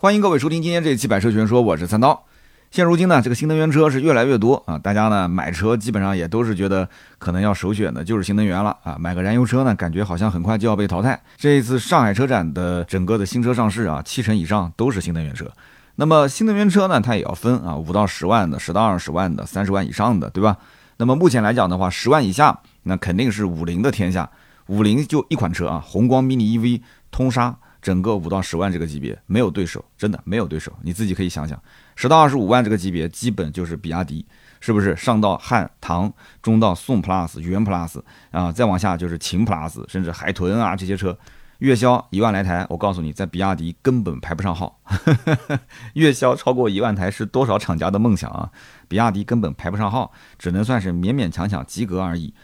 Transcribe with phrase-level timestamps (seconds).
[0.00, 2.24] 欢迎各位收听今天这一期《百车全说》，我是三刀。
[2.70, 11.20] 现如今呢，这个新能源车是越来越多啊，大家呢买车基本上也都是觉得可能要首选的就是新能源了啊，买个燃油车呢，感觉好像很快就要被淘汰。
[11.36, 15.50] 这一次上海车展的整个的新车上市啊，七成以上都是新能源车。
[15.96, 20.58] 那么新能源车呢，它也要分啊，五到十万的，十到二十万的，三十万以上的，对吧？
[20.98, 24.30] 那么目前来讲的话，十万以下那肯定是五菱的天下，
[24.68, 27.56] 五菱就一款车啊，宏光 mini EV 通杀。
[27.80, 30.72] 整个五到十万这个级别没有对手，真的没有对手。
[30.82, 31.60] 你自己可以想想，
[31.96, 34.26] 十到二十五万这个级别基本就是比亚迪，
[34.60, 34.96] 是不是？
[34.96, 38.00] 上到汉唐，中到宋 plus、元 plus
[38.30, 41.16] 啊，再往下就是秦 plus，甚至海豚啊这些车，
[41.58, 44.80] 月销一万来台，我告诉你，在比亚迪根本排不上号。
[45.94, 48.50] 月销超过一万台是多少厂家的梦想啊？
[48.88, 52.34] 比亚迪根本排不上号，只能算是勉勉强强及格而已。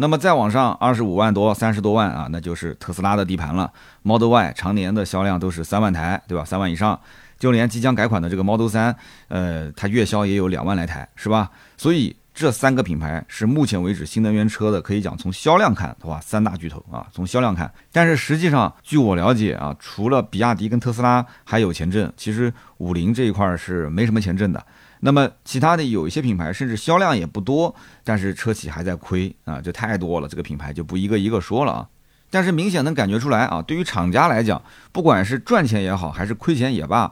[0.00, 3.70] 那么再往上二十五万多、三十多万啊，那就是特斯拉的地盘了。
[4.02, 6.42] Model Y 常年的销量都是三万台，对吧？
[6.42, 6.98] 三万以上，
[7.38, 8.94] 就连即将改款的这个 Model 3，
[9.28, 11.50] 呃，它月销也有两万来台，是吧？
[11.76, 17.70] 所以这三个品牌是目前为止新能源车的，可以讲从销量看的话，三大巨头啊，从销量看。
[17.92, 24.64] 但是实际上，据我了解啊，除了比亚迪跟特斯拉还有钱挣，其实五菱这一块是没什么钱挣的。
[25.00, 31.88] 那么其他的有一些品牌，甚至销量也不多，但是车企还在亏啊，这太多了，这个品牌就不一个一个说了啊。
[32.30, 34.62] 但是明显能感觉出来啊，对于厂家来讲，
[34.92, 37.10] 不管是赚钱也好，还是亏钱也罢，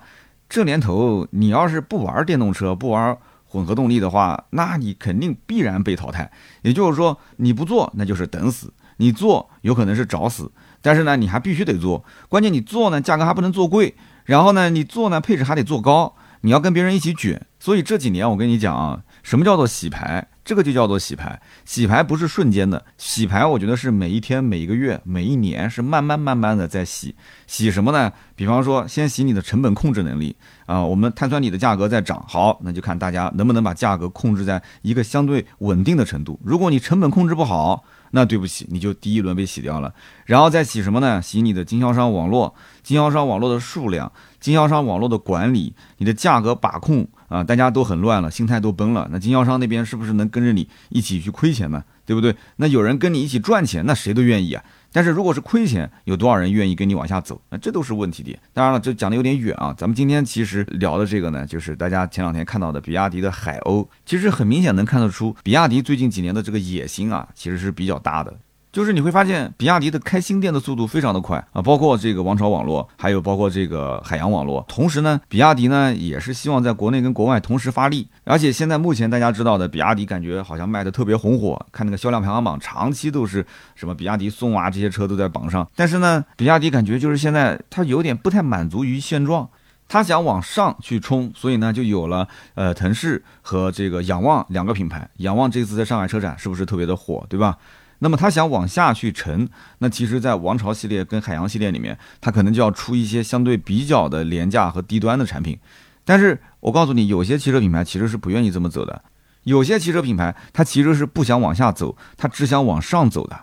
[0.49, 3.17] 这年头你要是不玩电动车，不玩
[3.47, 6.31] 混合动力的话，那你肯定必然被淘汰。
[6.63, 12.05] 也就是说，你不做那就是等死，你做有可能是找死，但是呢，你还必须得做。
[12.29, 13.95] 关键你做呢，价格还不能做贵，
[14.27, 16.15] 然后呢，你做呢，配置还得做高。
[16.43, 20.27] 你要跟别人一起卷，所以这几年我跟你讲啊，什么叫做洗牌？
[20.45, 21.39] 这个就叫做洗牌。
[21.67, 27.15] 洗牌不是瞬间的，洗牌我觉得是每一天、每一个月、每一年是慢慢慢慢的在洗。
[27.47, 28.11] 洗什么呢？
[28.35, 30.83] 比方说，先洗你的成本控制能力啊。
[30.83, 36.41] 我们碳酸锂的价格在涨，好，那就看大家能不能把价格控制在一个相对稳定的程度。
[36.43, 39.93] 如果你成本控制不好，那对不起，你就第一轮被洗掉了。
[40.25, 41.21] 然后再洗什么呢？
[41.21, 44.11] 洗你的经销商网络、经销商网络的数量。
[44.41, 49.09] 经销商网络的管理，你的价格把控啊，大家都很乱了，心态都崩了。
[49.11, 51.83] 那经销商那边是不是能跟着你一起去亏钱呢？
[52.07, 52.35] 对不对？
[52.57, 54.65] 那有人跟你一起赚钱，那谁都愿意啊。
[54.91, 57.39] 但是如果是亏钱，有多少人愿意跟你往下走？
[57.51, 58.39] 那这都是问题点。
[58.55, 59.75] 当然了，这讲的有点远啊。
[59.77, 68.35] 咱们今天其实聊的这个呢，就是大家前两天看到的比亚迪的海鸥，其实很明显能看得出，比亚迪最近几年的这个野心啊，其实是比较大的。
[68.71, 74.65] 就是你会发现，比亚迪的开新店的速度非常的快啊，包括这个王朝网络，还有包括这个海洋网络。
[74.69, 78.07] 同时呢，比亚迪呢也是希望在国内跟国外同时发力。
[78.25, 85.67] 而且现在目前大家知道的，比亚迪感觉好像卖的特别红火，看那个销量排行榜，长期都是什么比亚迪宋啊这些车都在榜上。
[85.75, 89.49] 但是呢，比亚迪感觉就是现在它有点不太满足于现状，
[89.89, 95.09] 它想往上去冲，所以呢就有了呃腾势和这个仰望两个品牌。
[95.17, 97.57] 仰望这次在上海车展是不是特别的火，对吧？
[98.01, 99.49] 那么他想往下去沉，
[99.79, 105.59] 那其实，在王朝系列跟海洋系列里面，他可能就要出一些相对比较的廉价和低端的产品。
[106.05, 109.03] 但是我告诉你，有些汽车品牌其实是不愿意这么走的，
[109.43, 113.39] 有些汽车品牌它其实是不想往下走，它只想往上走的。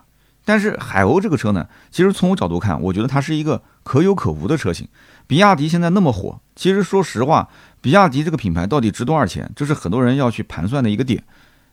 [0.47, 4.87] 但是海鸥这个车呢，其实从我角度看，我觉得它是一个可有可无的车型。
[5.27, 7.49] 比亚迪现在那么火，其实说实话，
[7.81, 11.23] 比亚迪这个品牌到底值多少钱，这是很多人要去盘算的一个点。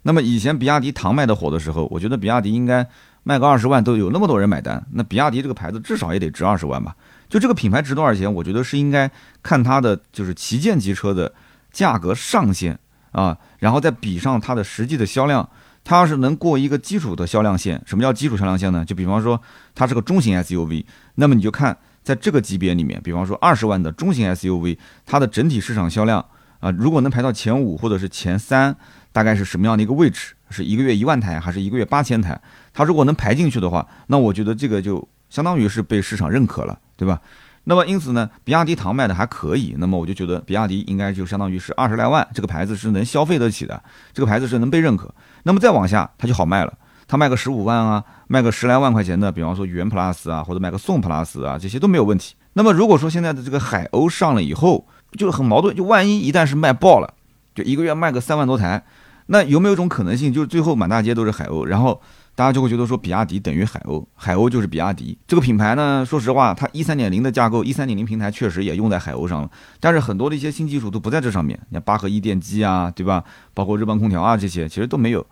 [0.02, 2.86] 那么以前比亚迪唐卖的火的时候，我觉得比亚迪应该
[3.22, 4.84] 卖个二十万都有那么多人买单。
[4.92, 6.94] 那比亚迪这个牌子至少也得值二十万吧？
[7.28, 8.32] 就这个品牌值多少钱？
[8.34, 9.10] 我觉得是应该
[9.42, 11.32] 看它的就是旗舰级车的
[11.70, 12.78] 价格上限
[13.12, 15.48] 啊，然后再比上它的实际的销量。
[15.84, 18.84] 它要是能过一个基础的销量线，什么叫基础销量线呢？
[18.84, 19.40] 就比方说
[19.74, 26.24] 它是个中型 SUV，那么你就看在这个级别里面，比方说二十万的中型 SUV，它的整体市场销量
[26.60, 28.76] 啊，如果能排到前五或者是前三。
[29.12, 30.34] 大概是什么样的一个位置？
[30.50, 32.38] 是一个月一万台，还是一个月八千台？
[32.74, 37.18] 它如果能排进去的话，那我觉得这个就相当于是被市场认可了，对吧？
[37.64, 43.82] 那么因此呢，比亚迪唐卖的还可以，那么我就觉得比亚迪应该就相当于是二十来万，这个牌子是能消费得起的，
[44.12, 45.14] 这个牌子是能被认可。
[45.44, 46.74] 那么再往下，它就好卖了，
[47.06, 52.34] 它卖个十五万啊，卖个十来万块钱的，比方说元 plus 啊，或者卖个宋 plus 啊，这些都没有问题。
[52.52, 57.14] 那么如果说现在的这个海鸥上了以后，就很矛盾，就万一一旦是卖爆了，
[57.54, 58.84] 就一个月卖个三万多台。
[59.32, 61.98] 那有没有一种可能性，就是最后满大街都是海鸥，然后
[62.34, 66.04] 大家就会觉得说比亚迪等于海鸥，海鸥就是比亚迪这个品牌呢？
[66.04, 69.50] 说实话，它一三点零的架构，一三点零平台确实也用在海鸥上了，
[69.80, 73.24] 但是很多的一些新技术都不在这上面，你看八合一电机啊，对吧？
[73.54, 75.26] 包括日邦空调啊这些，其实都没有。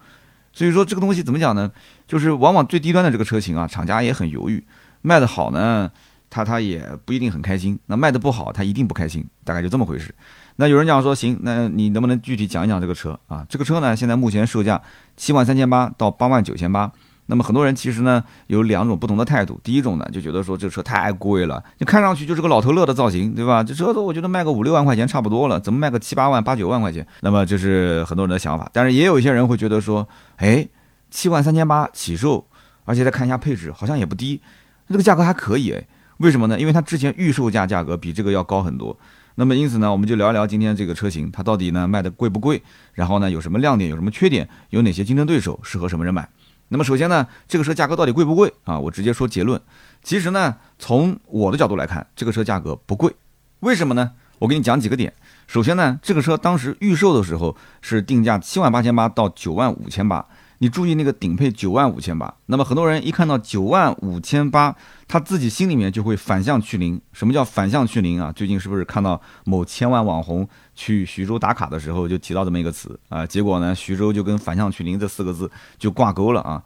[0.55, 1.71] 所以说这个东西怎么讲呢？
[2.09, 4.65] 就是往往最低端的这个车型啊，厂家也很犹豫，
[5.03, 5.91] 卖的好呢，
[6.31, 7.79] 他他也不一定很开心。
[7.85, 10.15] 那卖的不好，他一定不开心，大概就这么回事。
[10.57, 13.47] 那有人讲说，行，那你能不能具体讲一讲这个车啊？
[13.49, 14.81] 这个车呢，现在目前售价
[15.17, 16.91] 七万三千八到八万九千八。
[17.27, 19.61] 那么很多人其实呢有两种不同的态度。
[19.63, 23.63] 第一种呢就觉得说这车太贵了，你看上去就是个老头乐的造型，对吧？
[23.63, 27.07] 这车子我觉得卖个五六万块钱差不多了，怎么卖个七八万、八九万块钱？
[27.21, 28.69] 那么这是很多人的想法。
[28.73, 30.69] 但是也有一些人会觉得说，哎，
[31.11, 32.45] 七万三千八起售，
[32.85, 34.41] 而且再看一下配置，好像也不低，
[34.89, 35.87] 这个价格还可以哎。
[36.17, 36.59] 为什么呢？
[36.59, 38.99] 因为它之前预售价价格比这个要高很多。
[39.41, 42.63] 那么因此呢，我们就聊一聊今天这个车型，它到底呢卖的贵不贵？
[42.93, 44.47] 然后呢有什么亮点，有什么缺点？
[44.69, 45.59] 有哪些竞争对手？
[45.63, 46.29] 适合什么人买？
[46.69, 48.79] 那么首先呢，这个车价格到底贵不贵啊？
[48.79, 49.59] 我直接说结论。
[50.03, 53.11] 其实呢，从我的角度来看，这个车价格不贵。
[53.61, 54.11] 为什么呢？
[54.41, 55.11] 我给你讲几个点。
[55.47, 60.27] 首先呢，这个车当时预售的时候是定价七万八千八到九万五千八。
[60.63, 64.77] 你注意那个顶配九万五千八，那么很多人一看到九万五千八，
[65.09, 67.01] 他自己心里面就会反向去零。
[67.15, 68.31] 什么叫反向去零啊？
[68.31, 73.25] 最近是不是看到某千万网红去徐州打卡的时候就提到这么一个词啊？
[73.25, 76.63] 结果呢，徐州就跟反向去零这四个字就挂钩了啊！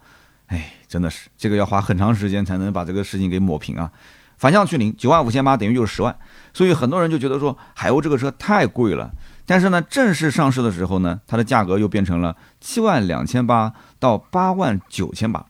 [0.47, 3.89] 哎，真的是这个要花很长时间才能把这个事情给抹平啊！
[4.35, 6.13] 反向去零，九万五千八等于就是十万，
[6.53, 9.09] 所以很多人就觉得说海鸥这个车太贵了。
[9.47, 15.45] 但是呢，正式上市的时候呢，它的价格又变成了七万两千八到八万九千八，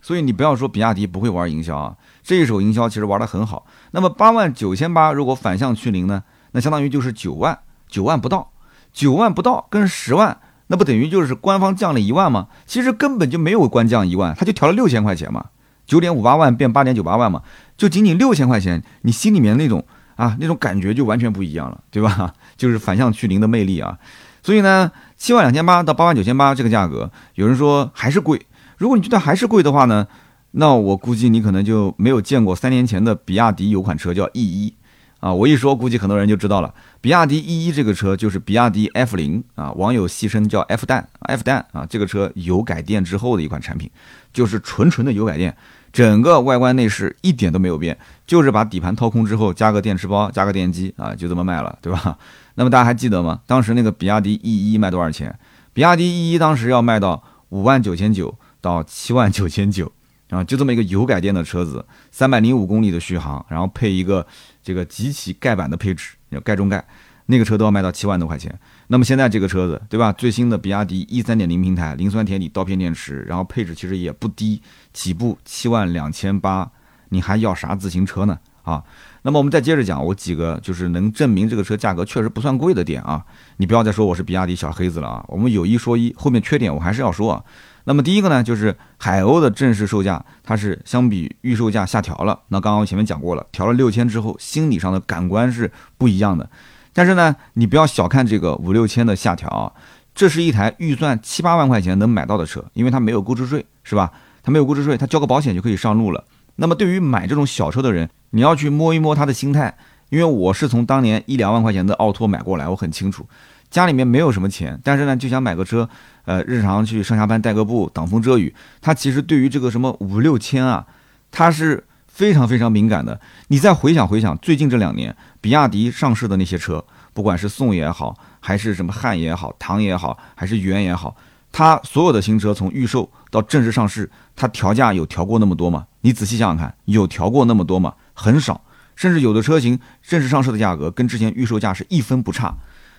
[0.00, 3.66] 所以你不要说比亚迪不会玩营销啊，这一手营销其实玩得很好。
[3.90, 6.22] 那么八万九千八如果反向去零呢，
[6.52, 7.58] 那相当于就是九万，
[7.88, 8.52] 九万不到，
[8.92, 10.38] 九万不到跟十万，
[10.68, 12.46] 那不等于就是官方降了一万吗？
[12.64, 15.46] 其实根本就没有官降一万，他就调了六千块钱嘛，
[15.84, 17.42] 九点五八万变八点九八万嘛，
[17.76, 19.84] 就仅仅六千块钱，你心里面那种。
[20.22, 22.32] 啊，那种感觉就完全不一样了，对吧？
[22.56, 23.98] 就是反向去零的魅力啊。
[24.40, 28.46] 所以呢，七万两千八到八万九千八这个价格，有人说还是贵。
[28.78, 30.06] 如果你觉得还是贵的话呢，
[30.52, 34.74] 那我估计你可能就没有见过三年前的比亚迪有款车叫 E 一
[35.18, 35.32] 啊。
[35.34, 36.72] 我一说，估计很多人就知道了。
[37.00, 41.84] 比亚迪 E 一这个车就是比亚迪 F 零啊，网友戏称叫 F 蛋，F 蛋啊。
[41.84, 43.90] 这个车油改电之后的一款产品，
[44.32, 45.56] 就是纯纯的油改电。
[45.92, 47.96] 整个外观内饰一点都没有变，
[48.26, 52.18] 就是把底盘掏空之后加个电池包，加个电机啊，就这么卖了，对吧？
[52.56, 53.40] 那么大家还记得吗？
[53.46, 55.38] 当时那个比亚迪 E 一卖多少钱？
[55.74, 59.92] 比亚迪 E 一当时要卖到五万九千九到七万九千九
[60.30, 64.26] 啊，就这么一个油改电的车子，三百零五公里的续航，然后配一个
[64.62, 66.82] 这个极其盖板的配置，叫盖中盖，
[67.26, 68.58] 那个车都要卖到七万多块钱。
[68.92, 70.12] 那么现在这个车子，对吧？
[70.12, 74.60] 最新的比亚迪 E 三点零平台，磷酸铁锂刀片电池，然后配置其实也不低，
[74.92, 76.70] 起步七万两千八，
[77.08, 78.38] 你还要啥自行车呢？
[78.64, 78.84] 啊，
[79.22, 83.24] 那么我们再接着讲，我几个就是能证明这个车价格确实不算贵的点啊，
[83.56, 87.42] 你不要再说我是比亚迪小黑子了啊，我们有一说一，后面缺点我还是要说啊。
[87.84, 92.38] 那么第一个呢，就是海鸥的正式售价，它是相比预售价下调了。
[92.48, 96.50] 那刚刚我前面讲过了，调了六千之后，心理上的感官是不一样的。
[96.92, 99.72] 但是呢，你不要小看这个五六千的下调啊，
[100.14, 104.12] 这是一台预算七八万块钱能买到的车，因为它没有购置税，是吧？
[104.42, 106.22] 它没有购置税，它交个保险就可以上路了。
[106.56, 109.74] 那么对于买这种小车的人，你要去摸一摸他的心态，
[110.10, 113.26] 因为我是从当年一两万块钱的奥拓买过来，我很清楚，
[113.70, 115.88] 家里面没有什么钱，但是呢就想买个车，
[116.26, 118.54] 呃，日常去上下班带个步，挡风遮雨。
[118.82, 120.86] 他其实对于这个什么五六千啊，
[121.30, 121.84] 他是。
[122.12, 123.18] 非常非常敏感的，
[123.48, 131.16] 你再回想回想，最近这两年，比亚迪上市的那些车，不管是宋也好，还是什么汉也好，唐也好，还是元也好，
[131.50, 135.86] 它所有的新车从预售到正式上市，它调价有调过那么多吗？
[136.02, 137.94] 你仔细想想看，有调过那么多吗？
[138.12, 138.60] 很少，
[138.94, 142.54] 甚至有的车型正式上市的价格跟之前预售价是一分不差。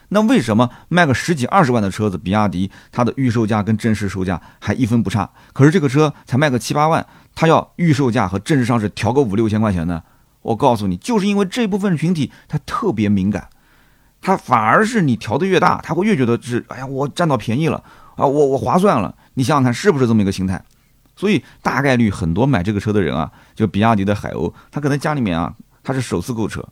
[0.09, 5.27] 那为什么卖个十几二十万的车子，比亚迪它的预售价跟正式售价还一分不差？
[5.53, 7.03] 可是这个车才卖个七八万，
[7.35, 10.03] 他要预售价和正式上市调个五六千块钱呢？
[10.41, 13.47] 我告诉你，就是因为这部分群体他特别敏感，
[14.21, 17.83] 他反而是你调的越大，他会越觉得是哎呀，我占到便宜了
[18.15, 19.15] 啊，我我划算了。
[19.35, 20.61] 你想想看，是不是这么一个心态？
[21.15, 26.67] 所以大概率很多买这个车的人啊，就比亚迪的海鸥，他可能家里面啊，他是首次购车。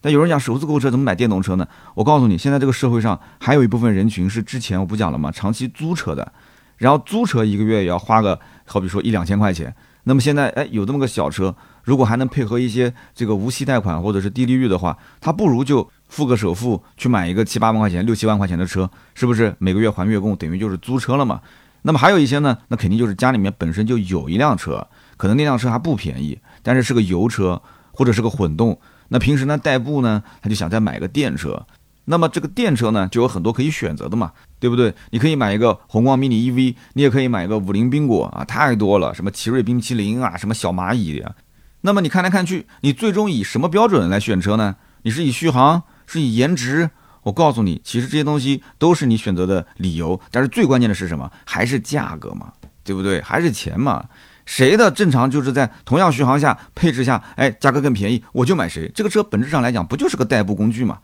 [0.00, 1.68] 但有人讲首次购车怎么买电动车呢？
[1.94, 5.30] 我告诉你，现在这个社会上还有一部分人群是之前我不讲了吗？
[5.30, 6.32] 长期租车的，
[6.78, 9.74] 然后租车一个月也要花个好比说一两千块钱。
[10.04, 11.54] 那么现在哎有这么个小车，
[11.84, 21.40] 如果还能配合一些这个无息贷款或者是低利率的话，他不如就付个首付去买一个七八万块钱、六七万块钱的车，是不是每个月还月供，等于就是租车了嘛？
[21.82, 27.60] 那么还有一些呢，那肯定就是家里面本身就有一辆车，可能那辆车还不便宜，但是是个油车
[27.92, 28.78] 或者是个混动。
[29.08, 31.66] 那平时呢代步呢，他就想再买个电车，
[32.10, 34.92] 那么这个电车呢就有很多可以选择的嘛，对不对？
[35.10, 41.36] 你可以买一个宏光 mini EV，你也可以买一个五菱缤果啊，太多了，什么奇瑞冰淇淋啊，什么小蚂蚁的，
[41.82, 44.74] 那么你看来看去，你最终以什么标准来选车呢？
[45.02, 46.90] 你是以续航，是以颜值？
[47.22, 51.30] 我告诉你，其实这些东西都是你选择的理由，但是最关键的是什么？
[51.44, 52.52] 还是价格嘛，
[52.82, 53.20] 对不对？
[53.22, 54.04] 还是钱嘛？
[54.46, 58.90] 谁的正常就是在同样续航下、配置下，哎，价格更便宜，我就买谁。
[58.92, 60.98] 这个车本质上来讲，不就是个代步工具嘛？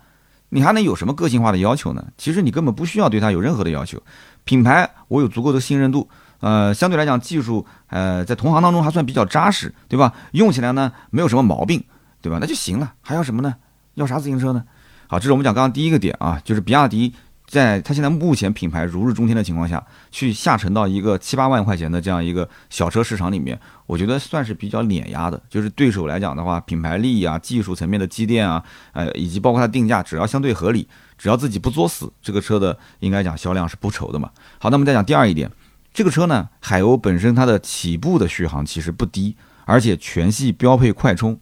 [0.49, 2.05] 你还能有什么个性化的要求呢？
[2.17, 4.01] 其实你根本不需要对它有任何的要求。
[4.45, 6.09] 品牌我有足够的信任度，
[6.41, 10.13] 呃，相对来讲技术，呃，在同行当中还算比较扎实，对吧？
[10.33, 11.83] 用起来呢没有什么毛病，
[12.23, 12.39] 对吧？
[12.41, 13.55] 那就行了，还要什么呢？
[13.95, 14.63] 要啥自行车呢？
[15.09, 17.13] 好，这是我们讲刚刚第一个点啊，就是比亚迪
[17.47, 25.41] 在它现在目前品牌如日中天的情况下去下沉到一个七八万块钱的这样一个小车市场里面，我觉得算是比较碾压的。
[25.49, 28.63] 就是对手来讲的话，品牌力啊、技术层面的积淀啊，
[28.93, 34.31] 呃，以及包括它定价，只要相对合理，只要自己不作死，这个车的应该讲销量是不愁的嘛。
[34.59, 35.51] 好，那么再讲第二一点，
[35.95, 41.39] 这个车呢，海鸥本身它的起步的续航其实不低，而且全系标配快充。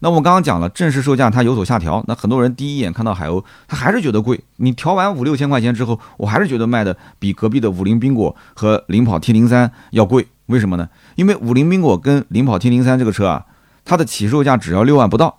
[0.00, 2.02] 那我刚刚讲了，正式售价它有所下调。
[2.08, 4.40] 那很多人第一眼看到海鸥，他还是觉得贵。
[4.56, 10.26] 你调完五六千块钱之后，我还是觉得卖的比隔壁的五菱缤果和领跑 T 零三要贵。
[10.46, 10.88] 为什么呢？
[11.14, 13.44] 因为五菱缤果跟领跑 T 零三这个车啊，
[13.84, 15.38] 它的起售价只要六万不到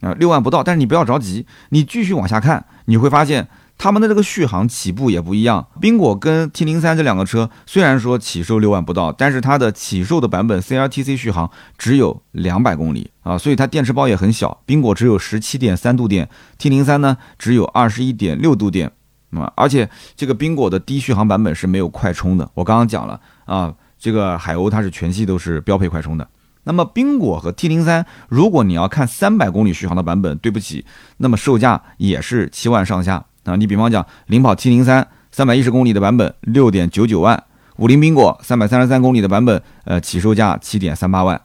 [0.00, 0.62] 啊，六万不到。
[0.62, 3.48] 但是你不要着急，你继续往下看，你会发现。
[3.80, 14.62] 他们的这个续航起步也不一样，缤果跟 T 零三这两个车虽然说起售六万不到，但是它的起售的版本 CLTC 续航只有两百公里啊，所以它电池包也很小。
[14.66, 18.92] 缤果只有十七点三度电，T 零三呢只有二十一点六度电
[19.30, 22.50] 啊，而且这个缤果的低续航版本是没有快充的。
[22.52, 26.28] 我刚刚讲了啊，这个海鸥它是全系都是标配快充的。
[26.64, 30.84] 那么缤果和 T 零三，如果你要看三百公里续航的版本，对不起，
[31.16, 33.24] 那么售价也是七万上下。
[33.50, 37.42] 啊，你比方讲，领跑 T 零三三百一十公里的版本六点九九万，
[37.76, 41.40] 五菱缤果三百三十三公里的版本，呃，起售价七点三八万。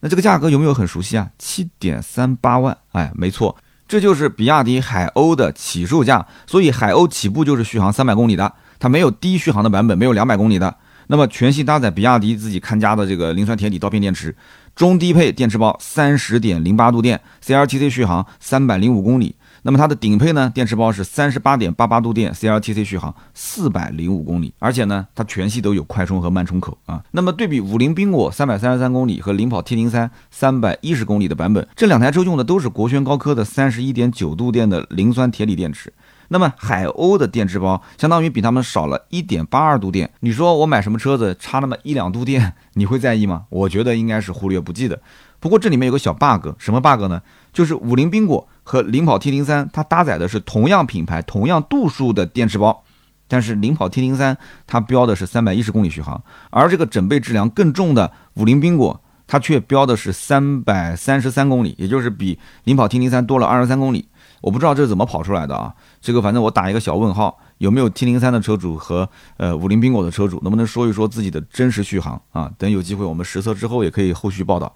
[0.00, 1.28] 那这个价格有没有很熟悉啊？
[1.38, 3.56] 七点三八万，哎，没错，
[3.88, 6.24] 这就是比亚迪海鸥的起售价。
[6.46, 10.76] 所以海鸥起步就是续航三百公里的，它没有低续航的版本，没有两百公里的。
[11.08, 14.36] 那么全系搭载比亚迪自己看家的这个磷酸铁锂刀片电池，
[14.76, 19.34] 中低配电池包，三十点零八度电，CLTC 续航三百零五公里。
[19.62, 27.02] 那么它的顶配呢，电池包是三十八点八八度电，CLTC 续航四百零五公里，而且呢，它全系都有快充和慢充口啊。
[27.10, 35.92] 那么对比五菱缤果三百三十三公里和领跑 T 零三三百一十公里的版本，这两台车用的都是国轩高科的三十一点九度电的磷酸铁锂电池。
[36.30, 40.10] 那么海鸥的电池包相当于比他们少了一点八二度电。
[40.20, 43.44] 你说我买什么车子差那么一两度电，你会在意吗？
[43.48, 45.00] 我觉得应该是忽略不计的。
[45.40, 47.22] 不过这里面有个小 bug，什么 bug 呢？
[47.58, 52.84] 就是五菱缤果和领跑 T 零三，它搭载的是同样品牌、同样度数的电池包，
[53.26, 64.08] 但是领跑 T 零三它标的是三百一十公里续航，而这个整备质量更重的五菱缤果，它却标的是三百三十三公里，也就是比领跑 T 零三多了二十三公里。
[64.40, 65.74] 我不知道这是怎么跑出来的啊？
[66.00, 72.48] 这个反正我打一个小问号，有没有 T 零三的车主和呃五菱缤果的车主，能不能说一说自己的真实续航啊？
[72.56, 74.72] 等有机会我们实测之后也可以后续报道。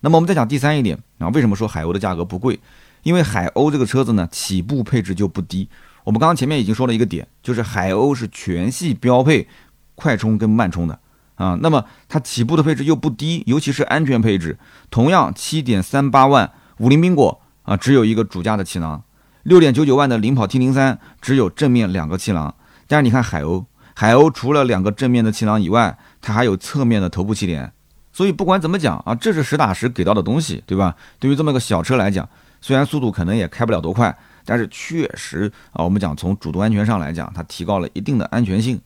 [0.00, 2.60] 那么我们再讲第三一点啊，为什么说海鸥的价格不贵？
[3.02, 5.68] 因为海鸥这个车子呢，起步配置就不低。
[6.04, 9.48] 我们刚刚前面已经说了一个点，就是海鸥是全系标配
[9.94, 10.98] 快充跟慢充的
[11.36, 11.58] 啊。
[11.60, 14.58] 那么它起步的配置又不低，尤其是安全配置。
[14.90, 19.02] 同样七点三八万，五菱缤果啊只有一个主驾的气囊；
[19.42, 22.54] 六点九九万的领跑 T 零三只有正面两个气囊。
[22.86, 27.72] 但是你看海鸥，海鸥除了两个正面的气囊以外，它还有侧面的头部气帘。
[28.16, 30.96] 所以不管怎么讲啊，这是实打实给到的东西，对吧？
[31.18, 32.26] 对于这么个小车来讲，
[32.62, 38.80] 虽然速度可能也开不了多快，但是确实啊，我们讲从主动安全上来讲，它提高了一定的安全性。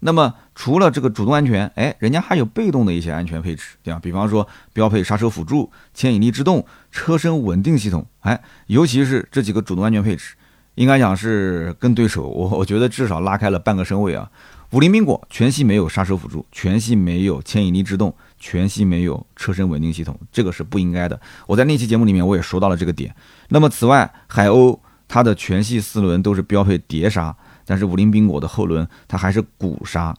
[0.00, 3.98] 那么除了这个主动安全，哎，人家还有被动的一些安全配置，对吧？
[4.02, 6.62] 比方说标配刹车辅助、牵引力制动、
[6.92, 10.34] 车身稳定系统，哎，尤其是这几个主动安全配置，
[10.74, 14.30] 应该讲是跟对手，我我觉得至少拉开了半个身位啊。
[14.72, 18.12] 五菱缤果全系没有刹车辅助，全系没有牵引力制动，
[18.46, 21.18] 全系没有车身稳定系统，这个是不应该的。
[21.46, 23.16] 我在那期节目里面我也说到了这个点。
[23.48, 27.34] 那么此外，海鸥它的全系四轮都是标配碟刹，
[27.64, 30.14] 但是五菱缤果的后轮它还是鼓刹。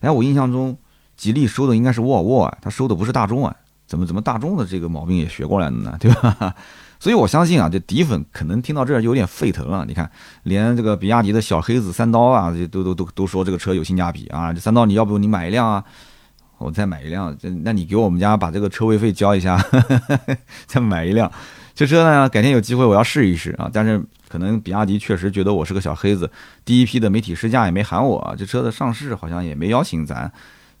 [0.00, 0.76] 哎，我印象中
[1.16, 3.54] 吉利收的应该是沃尔沃啊，它收的不是大众啊，
[3.86, 5.96] 怎么怎么大众的这个毛病也学过来了呢？
[6.00, 6.52] 对吧？
[6.98, 9.84] 所以我相信啊，这底粉可能听到这儿有点沸腾了。
[9.86, 10.10] 你看，
[10.42, 14.52] 连这个比亚迪的小黑子三刀啊，都都都都说这个车有性价比啊。
[14.52, 15.84] 这三刀你要不你买一辆啊？
[16.58, 19.58] 我再买一辆，这那你给我们家把这个车位费交一下，
[20.66, 21.30] 再买一辆。
[21.74, 23.70] 这车呢，改天有机会我要试一试啊。
[23.72, 26.30] 但是可能比亚迪确实觉得我是个小黑子，
[26.64, 30.30] 第一批的媒体试驾也没喊我，这车的上市好像也没邀请咱。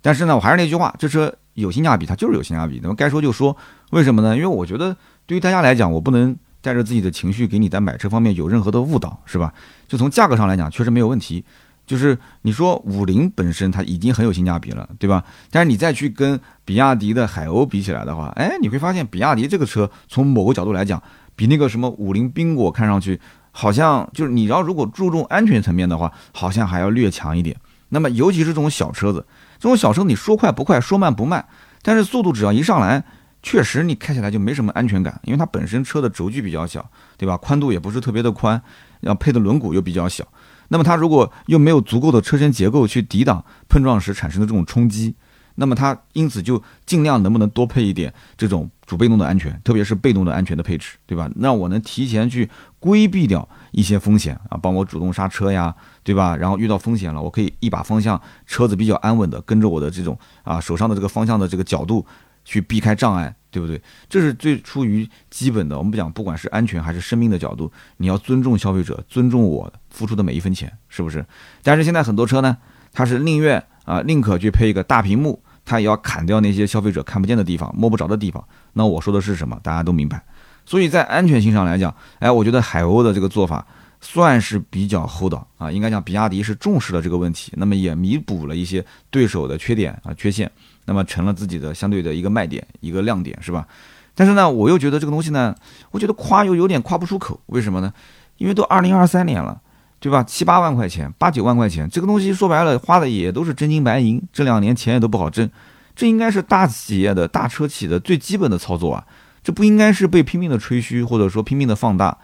[0.02, 1.34] 但是呢，我还是那句话，这车。
[1.54, 2.78] 有性价比，它就是有性价比。
[2.80, 3.56] 那么该说就说，
[3.90, 4.36] 为什么呢？
[4.36, 9.52] 因为我觉得对于大家来讲，我不能带着自己的情绪给你在买车方面有任何的误导，是吧？
[9.88, 11.44] 就从价格上来讲，确实没有问题。
[11.88, 15.24] 就是你说五菱本身它已经很有性价比了，对吧？
[15.50, 21.02] 但是你再去跟比亚迪的海鸥比起来的话，哎，你会发现比亚迪这个车从某个角度来讲，
[21.34, 23.18] 比那个什么五菱缤果看上去
[23.50, 27.56] 好像就是你要如果注重安全层面的话，好像还要略强一点。
[27.88, 29.26] 那么尤其是这种小车子，
[29.58, 31.46] 这种小车你说快不快，说慢不慢，
[31.80, 33.02] 但是速度只要一上来，
[33.42, 37.34] 确实你开起来就没什么安全感，因为它本身车的轴距比较小，对吧？
[37.38, 38.60] 宽度也不是特别的宽，
[39.00, 40.22] 要配的轮毂又比较小。
[40.68, 45.14] 那么它如果又没有足够的车身结构去抵挡碰撞时产生的这种冲击，
[45.56, 51.28] 那么它因此就尽量能不能多配一点这种主被动的安全，特别是被动的安全的配置，对吧？
[51.36, 52.48] 让我能提前去
[52.78, 56.36] 规避掉一些风险啊，帮我主动刹车呀，对吧？
[56.36, 62.06] 然后遇到风险了，我可以一把方向，车子比较安稳的跟着我的这种啊手上的这个方向的这个角度
[62.48, 63.34] 去避开障碍。
[63.50, 63.80] 对不对？
[64.10, 65.78] 这是最出于基本的。
[65.78, 71.24] 我们不讲，不管是安全还是生命的角度，你要尊重消费者，尊重我付出的每一分钱，是不是？
[71.62, 72.58] 但是现在很多车呢，
[72.92, 78.46] 它是宁愿啊，宁可去配一个大屏幕，它也要砍掉那些消费者看不见的地方、摸不着的地方。
[78.74, 79.58] 那我说的是什么？
[79.62, 80.22] 大家都明白。
[80.66, 83.66] 所以在安全性上来讲，哎，我觉得海鸥的这个做法
[84.02, 85.72] 算是比较厚道啊。
[85.72, 90.52] 应该讲，比亚迪是重视了这个问题，那么也弥补了一些对手的缺点啊、缺陷。
[90.88, 93.68] 那么成了自己的相对的一个卖点，一个亮点，是吧？
[94.14, 95.54] 但是呢，我又觉得这个东西呢，
[95.90, 97.92] 我觉得夸又有点夸不出口，为什么呢？
[98.38, 99.60] 因为都二零二三年了，
[100.00, 100.24] 对吧？
[100.24, 105.48] 七八万块钱，八九万块钱，这个东西说白了花的也都是真金白银，这两年钱也都不好挣，
[105.94, 109.04] 这应该是大企业的大车企的最基本的操作啊，
[109.44, 112.16] 这不应该是被拼命的吹嘘或者说拼命的放大，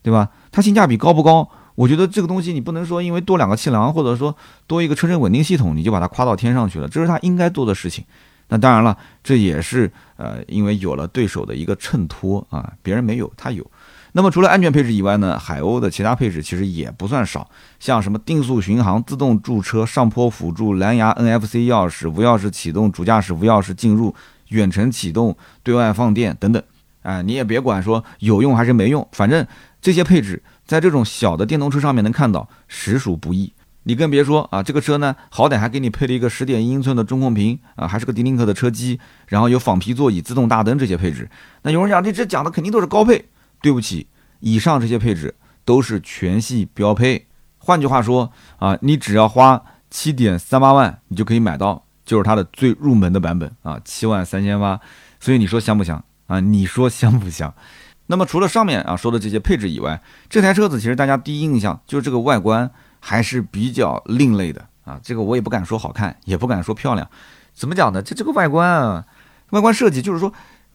[0.00, 0.28] 对吧？
[0.52, 1.48] 它性价比高不高？
[1.74, 4.36] 我觉得这个东西你不能说因为多两个气囊或者说
[4.66, 8.04] 多一个车身稳定系统你就把它夸到天上去了，这是它应该做的事情。
[8.48, 13.66] 那当然了，这也是呃因为有了对手的一个衬托啊，别人没有，它有。
[14.14, 17.48] 那么除了安全配置以外呢，海鸥的其他配置其实也不算少，
[17.80, 24.14] 像什么定速巡航、自动驻车、上坡辅助、蓝牙 NFC 钥匙、无钥匙启动、主驾驶无钥匙进入、
[24.48, 26.62] 远程启动、对外放电等等。
[27.00, 29.46] 哎，你也别管说有用还是没用，反正
[29.80, 30.42] 这些配置。
[30.72, 33.52] 在这种小的电动车上面能看到，实属不易。
[33.82, 41.28] 你更别说啊，这个车呢，好歹还给你配了一个十点一英寸的中控屏啊，还是个迪林克的车机，然后有仿皮座椅、自动大灯这些配置。
[41.60, 43.22] 那有人讲，这这讲的肯定都是高配。
[43.60, 44.06] 对不起，
[44.40, 45.34] 以上这些配置
[45.66, 47.26] 都是全系标配。
[47.58, 54.80] 换句话说啊，你只要花七点三八万，你就可以买到，就是它的最入门的版本啊，七万三千八。
[55.20, 56.40] 所以你说香不香啊？
[56.40, 57.52] 你说香不香？
[58.12, 59.98] 那么除了上面啊说的这些配置以外，
[60.28, 62.70] 这台车子其实大家第一印象就是这个外观
[63.00, 65.00] 还是比较另类的啊。
[65.02, 67.08] 这个我也不敢说好看，也不敢说漂亮，
[67.54, 68.02] 怎么讲呢？
[68.02, 69.06] 这这个外观啊，
[69.52, 70.30] 外观设计就是说，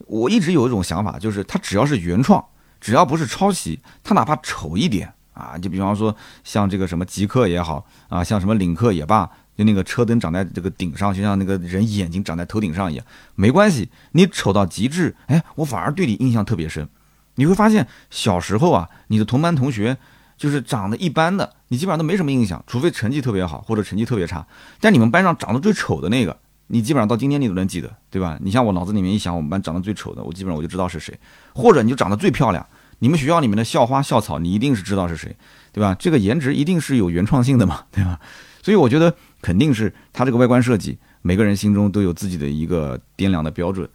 [0.07, 2.43] 我一直有一种想法，就是它只要是原创，
[2.81, 16.89] 只要不是抄袭，它哪怕丑一点啊，就比方说像这个什么极客也好啊，像什么领克也罢，就那个车灯长在这个顶上，就像那个人眼睛长在头顶上一样，没关系，你丑到极致，哎，我反而对你印象特别深。
[17.37, 19.97] 你会发现，小时候啊，你的同班同学
[20.37, 24.45] 就是长得一般的，你基本上都没什么印象，除非成绩特别好或者成绩特别差。
[24.81, 26.35] 但你们班上长得最丑的那个，
[26.67, 28.37] 你基本上到今天你都能记得，对吧？
[28.41, 31.17] 你像我脑子里面一想，我们班长得最丑的，我基本上我就知道是谁。
[31.53, 32.65] 或者你就长得最漂亮，
[32.99, 35.35] 你们学校里面的校花校草，你一定是知道是谁，
[35.71, 35.95] 对吧？
[35.99, 38.19] 这个颜值一定是有原创性的嘛，对吧？
[38.63, 43.87] 所以我觉得肯定是它这个外观设计，每个人心中都有自己的一个掂量的标准。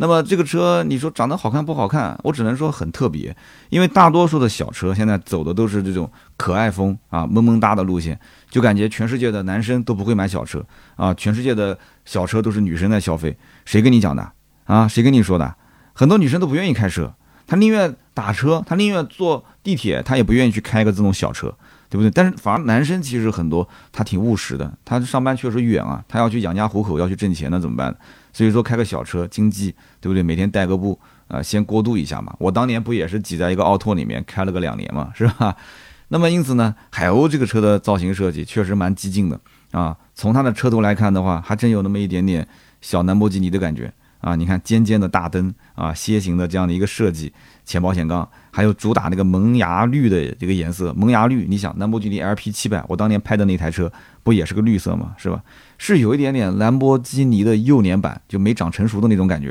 [0.00, 2.18] 那么这个车，你说长得好看不好看？
[2.24, 3.36] 我只能说很特别，
[3.68, 10.64] 因为大多数的小车现在走的都是这种可爱风啊、萌萌哒的路线，就感觉全世界的男生都不会买小车
[10.96, 13.36] 啊，全世界的小车都是女生在消费。
[13.66, 14.32] 谁跟你讲的
[14.64, 14.88] 啊？
[14.88, 15.54] 谁跟你说的？
[15.92, 17.12] 很多女生都不愿意开车，
[17.46, 21.54] 她宁愿打车，她宁愿坐地铁，她也不愿意去开个这种小车，
[21.90, 22.10] 对不对？
[22.10, 27.94] 但是反而男生其实很多，他挺务实的，他上班确实远啊，他要去养家糊口，要去挣钱，那怎么办？
[28.32, 30.22] 所以说开个小车经济，对不对？
[30.22, 32.34] 每天带个步啊，先过渡一下嘛。
[32.38, 35.56] 我当年不也是挤在一个奥拓里面开了个两年嘛，是吧？
[36.12, 39.40] 那么因此呢，海鸥这个车的造型设计确实蛮激进的
[39.70, 39.96] 啊。
[40.12, 42.46] 从它的车头来看的话，还真有那么一点点
[42.80, 44.34] 小兰博基尼的感觉啊。
[44.34, 47.32] 你看尖尖的大灯啊，楔形的这样的一个设计，
[47.64, 51.46] 前保险杠，还有主打那个萌芽绿的这个颜色，萌芽绿。
[51.48, 53.92] 你想兰博基尼 LP 七百，我当年拍的那台车
[54.24, 55.40] 不也是个绿色嘛，是吧？
[55.82, 59.50] 是有一点点兰博基尼的幼年版，就没长成熟的那种感觉。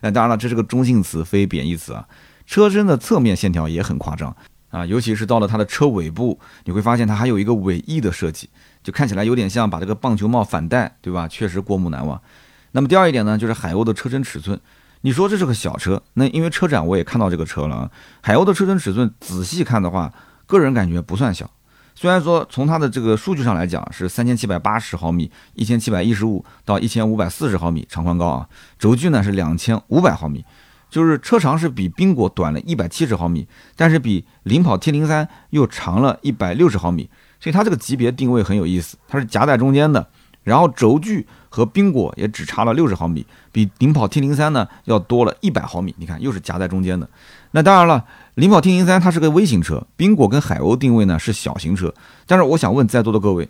[0.00, 2.04] 那 当然了，这是个中性词，非贬义词啊。
[2.44, 4.36] 车身的侧面线条也很夸张
[4.70, 8.50] 啊，尤其是到了它的车尾部，你会发现它还有一个尾翼的设计，
[8.82, 11.28] 就看起来有点像把这个棒球帽反戴，对吧？
[11.28, 12.20] 确实过目难忘。
[12.72, 14.60] 那么第二一点呢，就是海鸥的车身尺寸。
[15.02, 17.90] 你说这是个小车，那因为车展我也看到这个车了啊。
[18.22, 20.12] 海鸥的车身尺寸仔细看的话，
[20.46, 21.48] 个人感觉不算小。
[22.02, 30.44] 虽然说从它的这个数据上来讲是三千七百八十毫米，一千七百一十五到一千五百四十毫米长宽高啊，轴距呢是两千五百毫米，
[30.90, 40.08] 就是车长是比宾果短了一百七十毫米，但是比领跑 T 零三又长了一百六十毫米，所以它这个级别定位很有意思，它是夹在中间的。
[40.42, 45.94] 然后轴距和宾果也只差了六十毫米，比领跑 T 零三呢要多了一百毫米。
[45.98, 47.08] 你看，又是夹在中间的。
[47.52, 51.94] 那当然了，领跑 T 零三它是个微型车，宾果跟海鸥定位呢是小型车。
[52.26, 53.48] 但是我想问在座的各位，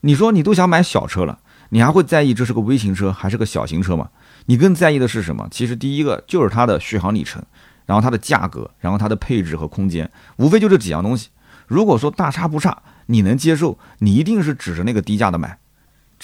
[0.00, 1.38] 你说你都想买小车了，
[1.70, 4.10] 你还会在意这是个微型车还是个小型车吗？
[4.46, 5.48] 你更在意的是什么？
[5.50, 7.42] 其实第一个就是它的续航里程，
[7.86, 11.30] 然后它的价格，然后它的配置和空间，无非就这几样东西。
[11.66, 15.58] 如果说大差不差，你能接受，你一定是指着那个低价的买。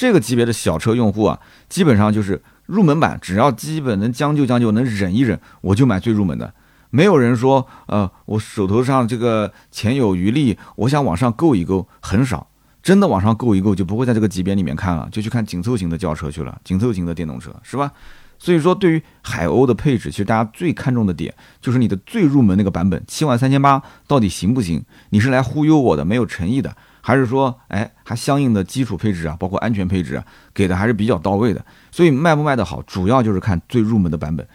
[0.01, 6.55] 这个级别的小车用户啊，基本上就是入门版，只要基本能将就将就，能忍一忍，我就买最入门的。
[6.89, 12.49] 没有人说，呃，我手头上这个钱有余力，我想往上够一够，很少。
[12.83, 17.93] 真的往上够一够，就不会在这个级别里面看了，就去看紧凑型的轿车去了，紧凑型的电动车，是吧？
[18.39, 24.83] 所以说，对于海鸥的配置，其实大家最看重的点就是你的最入门那个版本，七万三千八到底行不行？
[25.11, 26.75] 你是来忽悠我的，没有诚意的。
[27.01, 31.65] 还是说，哎，还相应的基础配置啊，包括安全配置啊，给的还是比较到位的。
[31.91, 34.47] 所以卖不卖得好，主要就是看最入门的版本。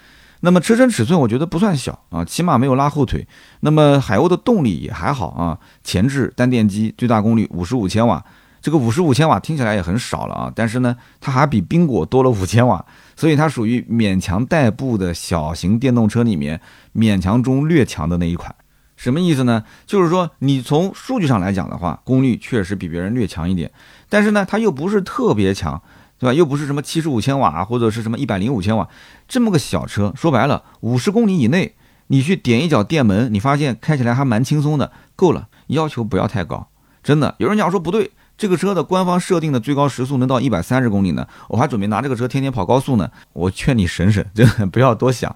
[0.42, 3.28] 那么车身尺寸，我觉得不算小啊，起码没有拉后腿。
[3.62, 8.24] 那么海鸥的动力也还好啊，前置单电机，最大功率五十五千瓦。
[8.62, 12.84] 这个五十五千瓦听起来也很少了啊，但是呢，它还比宾果多了五千瓦，
[13.16, 16.60] 所以它属于勉强代步的小型电动车里面
[16.96, 18.54] 勉强中略强的那一款。
[18.96, 19.64] 什么意思呢？
[19.86, 23.72] 就是说，你从数据上来讲的话，功率确实比别人略强一点，
[24.10, 25.82] 但是呢，它又不是特别强，
[26.18, 26.34] 对吧？
[26.34, 28.88] 又不是什么七十五千瓦或者是什么一百零五千瓦，
[29.28, 31.76] 这么个小车，说白了，五十公里以内，
[32.08, 36.70] 你去点一脚电门，你发现开起来还蛮轻松的，够了，要求不要太高，
[37.04, 37.36] 真的。
[37.38, 45.36] 有人讲说不对，这个车的官方设定的最高时速能到一百三十公里呢，我还准备拿这个车天天跑高速呢，我劝你省省，真的不要多想。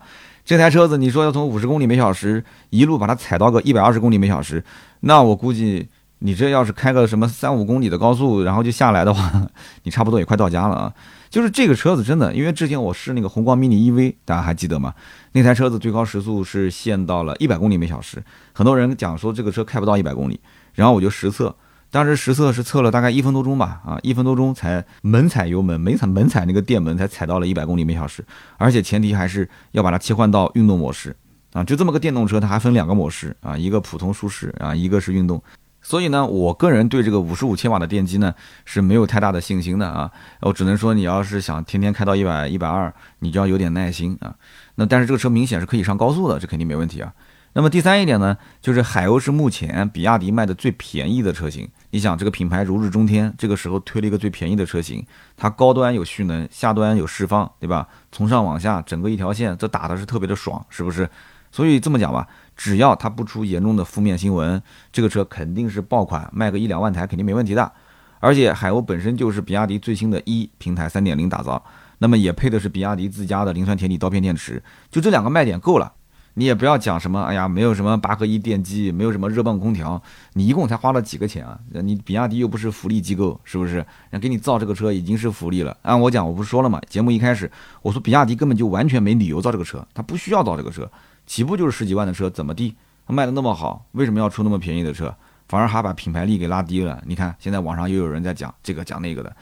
[0.50, 4.64] 这台车子，你说要从五十公里每小时一路把它踩到个一百二十公里每小时，
[5.02, 9.48] 那我估计你这要是开个什么三五公里的高速，然后就下来的话，
[9.86, 10.92] 你差不多也快到家了啊。
[11.30, 14.92] 就是这个车子真的，因为之前我试那个宏光 mini EV，大家还记得吗？
[15.34, 18.18] 那台车子最高时速是限到了一百公里每小时，
[18.52, 20.40] 很多人讲说这个车开不到一百公里，
[20.74, 21.56] 然后我就实测。
[21.92, 28.24] 当时实测是测了大概一分多钟吧，啊，一分多钟才猛踩油门，没踩猛踩那个电门才踩到了一百公里每小时，
[28.58, 31.16] 而且前提还是要把它切换到运动模式，
[31.54, 35.42] 啊，就这么个电动车，它还分两个模式啊，一个普通舒适啊，一个是运动，
[35.82, 44.36] 所以呢，我个人对这个五十五千瓦的电机呢是没有太大的信心的啊，我只能说你要是想天天开到一百一百二，你就要有点耐心啊，
[44.76, 47.12] 那但是这个车明显是可以上高速的，这肯定没问题啊。
[47.54, 51.68] 那么第三一点呢，就是海鸥是目前比亚迪卖的最便宜的车型。
[51.92, 55.04] 你想，这个品牌如日中天，这个时候推了一个最便宜的车型，
[55.36, 57.88] 它高端有蓄能，下端有释放，对吧？
[58.12, 61.10] 从上往下整个一条线，这打的是特别的爽，是不是？
[61.52, 67.72] 所以这么讲吧，只要它不出严重的负面新闻，这个车肯定是爆款，卖个一两万台肯定没问题的。
[68.20, 71.64] 而且海鸥本身就是比亚迪最新的一平台三点零打造，
[71.98, 75.92] 那么也配的是比亚迪自家的磷酸铁锂刀片电池，就这两个卖点够了。
[76.36, 80.02] 你也不要讲什么，哎呀，没有什么八合一电机，没有什么热泵空调，
[80.34, 81.60] 你一共才花了几个钱啊？
[81.72, 83.86] 你比亚迪又不是福利机构，是不是？
[84.10, 85.76] 人给你造这个车已经是福利了。
[85.82, 86.80] 按我讲，我不是说了吗？
[86.88, 90.90] 节目一开始我说比亚迪根本就完全没理由造这个车，他不需要造这个车，
[91.28, 92.76] 起步就是十几万的车，怎么地？
[93.06, 95.14] 他卖的那么好，为什么要出那么便宜的车？
[95.48, 97.02] 反而还把品牌力给拉低了。
[97.06, 99.36] 你看现在网上又有人在讲这个讲那个的，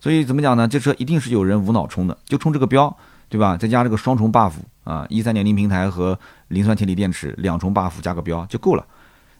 [0.00, 0.66] 所以怎么讲呢？
[0.66, 2.96] 这车一定是有人无脑冲的，就冲这个标。
[3.32, 3.56] 对吧？
[3.56, 4.52] 再加这个双重 buff
[4.84, 6.18] 啊，一三点零平台和
[6.48, 8.84] 磷酸铁锂电池两重 buff 加个标就够了。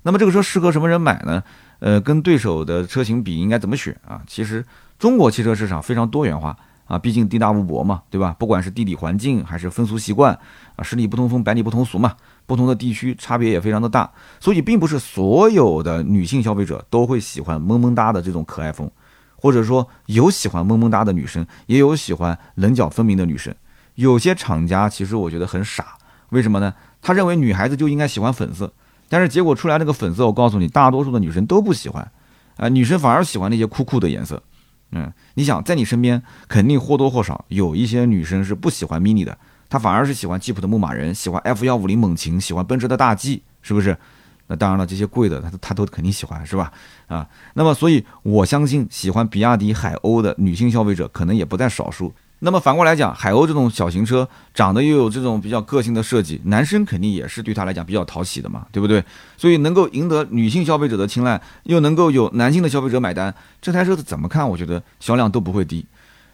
[0.03, 1.43] 那么这个车适合什么人买呢？
[1.81, 4.23] 呃，跟对手的车型比应该怎么选啊？
[4.27, 4.65] 其实
[4.99, 8.35] 中国汽车市场非常多元化啊，毕竟地大物博嘛，对吧？
[8.39, 10.33] 不管是地理环境还是风俗习惯
[10.77, 14.11] 啊，十里不同风，百里不同俗嘛，不同的地区差别也非常的大。
[14.41, 18.91] 所以并不是所有的女性消费者都会喜欢萌萌哒的这种可爱风，
[19.37, 23.55] 或者说有喜欢萌萌哒的女生，也有喜欢棱角分明的女生。
[23.95, 25.97] 有些厂家其实我觉得很傻，
[26.31, 26.73] 为什么呢？
[27.01, 28.73] 他认为女孩子就应该喜欢粉色，
[29.09, 32.11] 但是结果出来那个粉色，我告诉你，大多数的女生都不喜欢，
[32.57, 34.43] 啊，女生反而喜欢那些酷酷的颜色。
[34.93, 39.37] 嗯，你想在你身边肯定或多或少有一些女生是不喜欢 mini 的，
[39.69, 43.97] 她反而是喜欢吉普的牧马人，喜欢 F 幺五零猛禽，喜欢奔驰的大 G，是不是？
[44.49, 46.73] 那当然了，这些贵的她她都肯定喜欢，是吧？
[47.07, 52.15] 啊，那么所以我相信喜欢比亚迪海鸥的女性消费者可能也不在少数。
[52.45, 59.03] 那么反过来讲，海鸥这种小型车长得又有这种比较个性的设计，男生肯定也是对他来讲比较讨喜的嘛，对不对？
[59.37, 65.87] 所以能够赢得女性消费者的青睐，又能够有男性的消费者买单，这台车子怎么看，我觉得销量都不会低。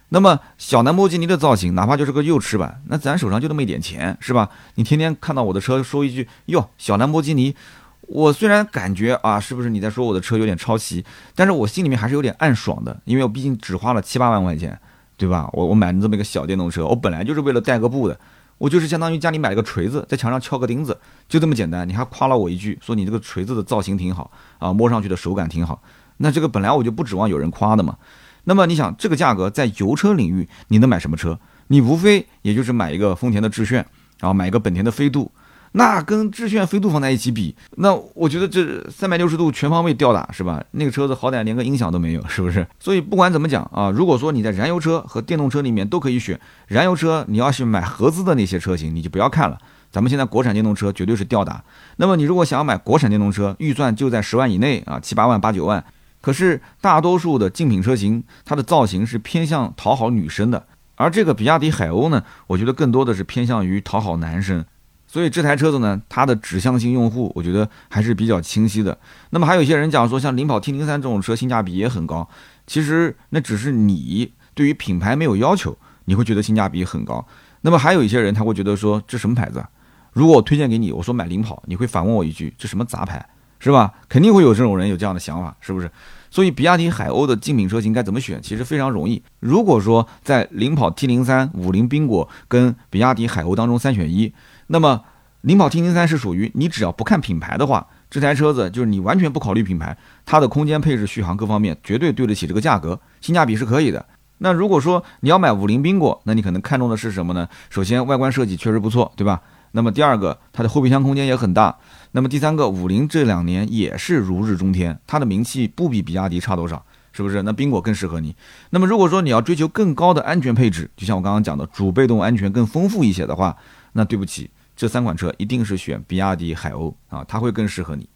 [0.09, 4.49] 那么小兰博基尼的造型，哪怕就是个右翅版，那咱手上就那么一点钱，是吧？
[4.73, 7.55] 你天天看到我的车说一句哟，小兰博基尼，
[8.01, 14.79] 我虽然感觉啊，是不是你在说我的车有点抄袭，但是我心里面还是有点暗爽的，因为我毕竟只花了七八万块钱。
[15.19, 15.49] 对吧？
[15.51, 18.17] 我我买了这么一个小电动车，我本来就是为了代个步的，
[18.57, 21.87] 我就是相当于家里买了个锤子，在墙上敲个钉子，就这么简单。
[21.87, 25.83] 你还夸了我一句，说你这个锤子的造型挺好啊，摸上去的手感挺好。
[26.17, 27.97] 那这个本来我就不指望有人夸的嘛。
[28.45, 31.37] 那么你想，这个价格在油车领域，你能买什么车？
[31.67, 33.85] 你无非也就是买一个丰田的致炫，
[34.21, 35.29] 然后买一个本田的飞度。
[35.73, 40.63] 那跟致炫飞度放在一起比，那我觉得这三百六十度全方位吊打是吧？
[40.71, 42.65] 那个车子好歹连个音响都没有， 是不是？
[42.79, 49.57] 所以不管怎么讲啊，如果说你在燃油车和电动车里面都可以选，燃油车你要是买合资的那些车型，你就不要看了。
[49.91, 51.63] 咱们现在国产电动车绝对是吊打。
[51.97, 55.83] 那么你如果想要买国产电动车，预算就在十万以内啊，七八万、八九万。
[56.21, 64.65] 可是大多数的竞品车型，它的造型是偏向讨好女生的，而这个比亚迪海鸥呢，我觉得更多的是偏向于讨好男生。
[65.11, 68.95] 所以这台车子呢，它的指向性用户，我觉得还是比较清晰的。
[69.31, 72.29] 那么还有一些人讲说，像领跑 T 零三这种车性价比也很高，
[72.67, 77.25] 其实那只是你对于品牌没有要求，你会觉得性价比很高。
[77.61, 79.65] 那么还有一些人他会觉得说，这什么牌子？
[80.13, 83.91] 如果我推荐给你，我说买领跑，你会反问我一句，这什么杂牌，是吧？
[84.07, 85.89] 肯定会有这种人有这样的想法，是不是？
[86.29, 88.39] 所以比亚迪海鸥的竞品车型该怎么选？
[88.39, 89.23] 其实非常容易。
[89.39, 94.31] 如果说在领跑 T 零三、五菱缤果跟比亚迪海鸥当中三选一。
[94.71, 95.03] 那么，
[95.41, 104.05] 领跑 T 零三是属于你只要不看品牌的话，这台车子就是你完全不考虑品牌，它的空间配置、续航各方面绝对对得起这个价格，性价比是可以的。
[104.37, 107.49] 那如果说你要买五菱缤果，那你可能看中的是什么呢？
[107.71, 109.41] 首先外观设计确实不错，对吧？
[109.71, 111.75] 那么第二个，它的后备箱空间也很大。
[112.11, 117.41] 那么第三个，五菱这两年也是如日中天，它的名气不比比亚迪差多少，是不是？
[117.43, 118.35] 那缤果更适合你。
[118.69, 123.55] 那么如果说你要追求更高的安全配置，就像我刚刚讲的主被动安全更丰富一些的话，
[123.93, 124.49] 那对不起。
[124.79, 128.07] 这三款车一定是选比亚迪海鸥啊，它会更适合你。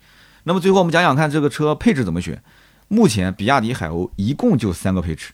[0.45, 2.41] 那么最后我们讲讲看这个车配置怎么选。
[2.87, 5.33] 目前比亚迪海鸥一共就三个配置，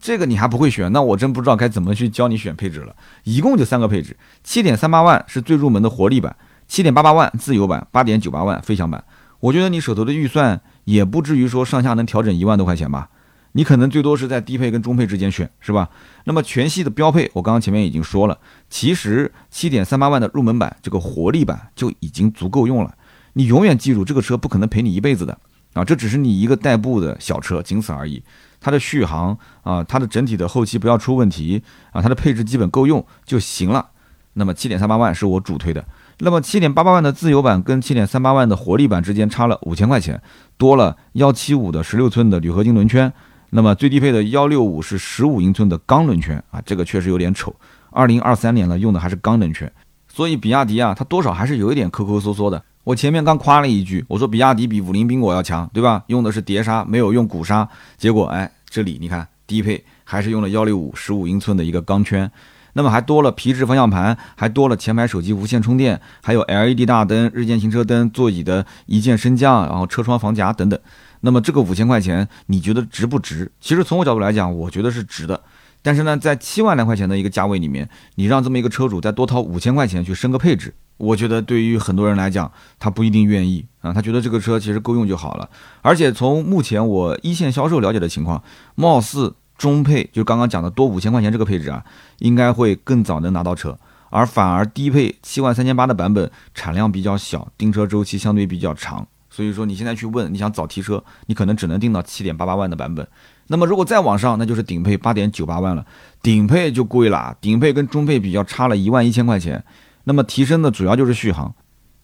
[0.00, 2.96] 这个你还不会选，那我真不知道该怎么去教你选配置了。
[3.24, 6.34] 一共就三个配置，七点三八万是最入门的活力版，
[6.66, 9.04] 七点八八万自由版，八点九八万飞翔版。
[9.40, 13.10] 我觉得你手头的预算也不至于说上下能调整一万多块钱吧。
[13.56, 15.88] 你可能最多是在低配跟中配之间选，是吧？
[16.24, 18.36] 那么全系的标配，我刚刚前面已经说了，
[18.68, 22.92] 其实七点三八万的入门版这个活力版就已经足够用了。
[23.34, 25.38] 你永远记住，这个车不可能陪你一辈子的
[25.74, 28.20] 啊，这只是你一个代步的小车，仅此而已。
[28.60, 31.62] 它的续航啊，它的整体的后期不要出问题
[31.92, 33.90] 啊，它的配置基本够用就行了。
[34.32, 35.84] 那么七点三八万是我主推的。
[36.18, 40.20] 那么七点八八万的自由版跟七点三八万的活力版之间差了五千块钱，
[40.56, 43.12] 多了幺七五的十六寸的铝合金轮圈。
[43.56, 47.54] 那么最低配的幺六五是十五英寸的钢轮圈啊，这个确实有点丑。
[47.92, 49.70] 二零二三年了，用的还是钢轮圈，
[50.08, 52.60] 所以比亚迪啊，它多少还是有一点抠抠缩缩的。
[52.82, 56.02] 我前面刚夸了一句，我说比亚迪比五菱缤果要强，对吧？
[56.08, 57.68] 用的是碟刹，没有用鼓刹。
[57.96, 62.28] 结果哎，这里你看低配还是用了幺六五十五英寸的一个钢圈，
[62.72, 70.80] 那么还多了皮质方向盘，还多了前排手机无线充电，还有 LED 大灯、日间行车灯、座椅的一键升降，然后车窗防夹等等。
[71.24, 73.50] 那么这个五千块钱，你觉得值不值？
[73.58, 75.40] 其实从我角度来讲，我觉得是值的。
[75.80, 83.90] 但是呢，在七万来块钱的一个价位里面，你让这么一个车主再多掏五千块钱去升个配置，我觉得对于很多人来讲，他不一定愿意啊。
[83.90, 85.48] 他觉得这个车其实够用就好了。
[85.80, 88.42] 而且从目前我一线销售了解的情况，
[88.74, 91.82] 貌似中配就刚刚讲的多五千块钱这个配置啊，
[92.18, 93.78] 应该会更早能拿到车，
[94.10, 99.06] 而反而低配七万三千八的版本产量比较小，订车周期相对比较长。
[99.34, 103.04] 所以说你现在去问你想早提车，你可能只能定到七点八八万的版本。
[103.48, 105.84] 那么如果再往上，那就是顶配八点九八万了。
[106.22, 109.64] 顶配就贵了，顶配跟中配比较差了一万一千块钱。
[110.04, 111.52] 那么提升的主要就是续航，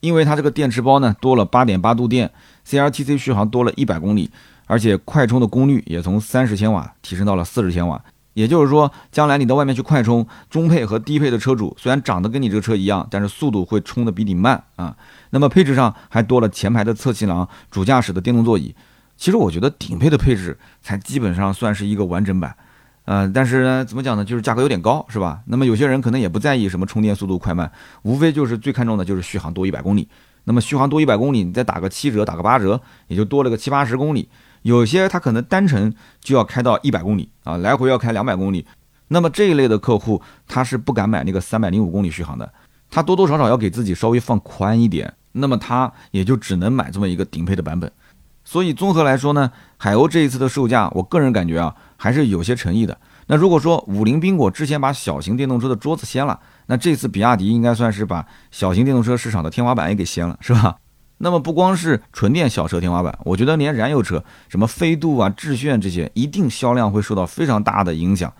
[0.01, 2.29] 因为它这个电池包呢多了八点八度电
[2.67, 4.29] ，CLTC 续航多了一百公里，
[4.67, 8.03] 而且快充的功率也从三十千瓦提升到了四十千瓦。
[8.33, 14.95] 也就是说，将来你到外面去快充，中配和低配的车主虽然长得跟你这个车一样，但是速度会充的比你慢啊。
[15.31, 18.73] 那么配置上还多了前排的侧气囊、主驾驶的电动座椅。
[19.17, 22.55] 其实我觉得顶配的配置才基本上算是一个完整版，
[23.05, 24.25] 呃，但是呢，怎么讲呢？
[24.25, 25.41] 就是价格有点高，是吧？
[25.45, 30.07] 那么有些人可能也不在意什么充电速度快慢，无非就是最看重的就是续航多一百公里。
[30.45, 34.27] 那么续航多一百公里，你再打个七折，打个八折，也就多了个七八十公里。
[34.63, 38.65] 有些他可能单程就要开到一百公里啊，来回要开两百公里。
[39.07, 42.53] 那么这一类的客户，他是不敢买那个三百零五公里续航的，
[42.89, 47.91] 他多多少少要给自己稍微放宽一点，那么他也就只能买这么一个顶配的版本。
[48.43, 52.97] 所以综合来说呢，海鸥这一次的售价，我个人感觉啊，还是有些诚意的。
[53.27, 60.77] 那如果说五菱缤果之前把小型电动车的桌子掀了，那这次比亚迪应该算是把小型电动车市场的天花板也给掀了，是吧？
[61.23, 68.33] 那么不光是纯电小车天花板，我觉得连燃油车，什么飞度啊、致炫这些，一定销量会受到非常大的影响。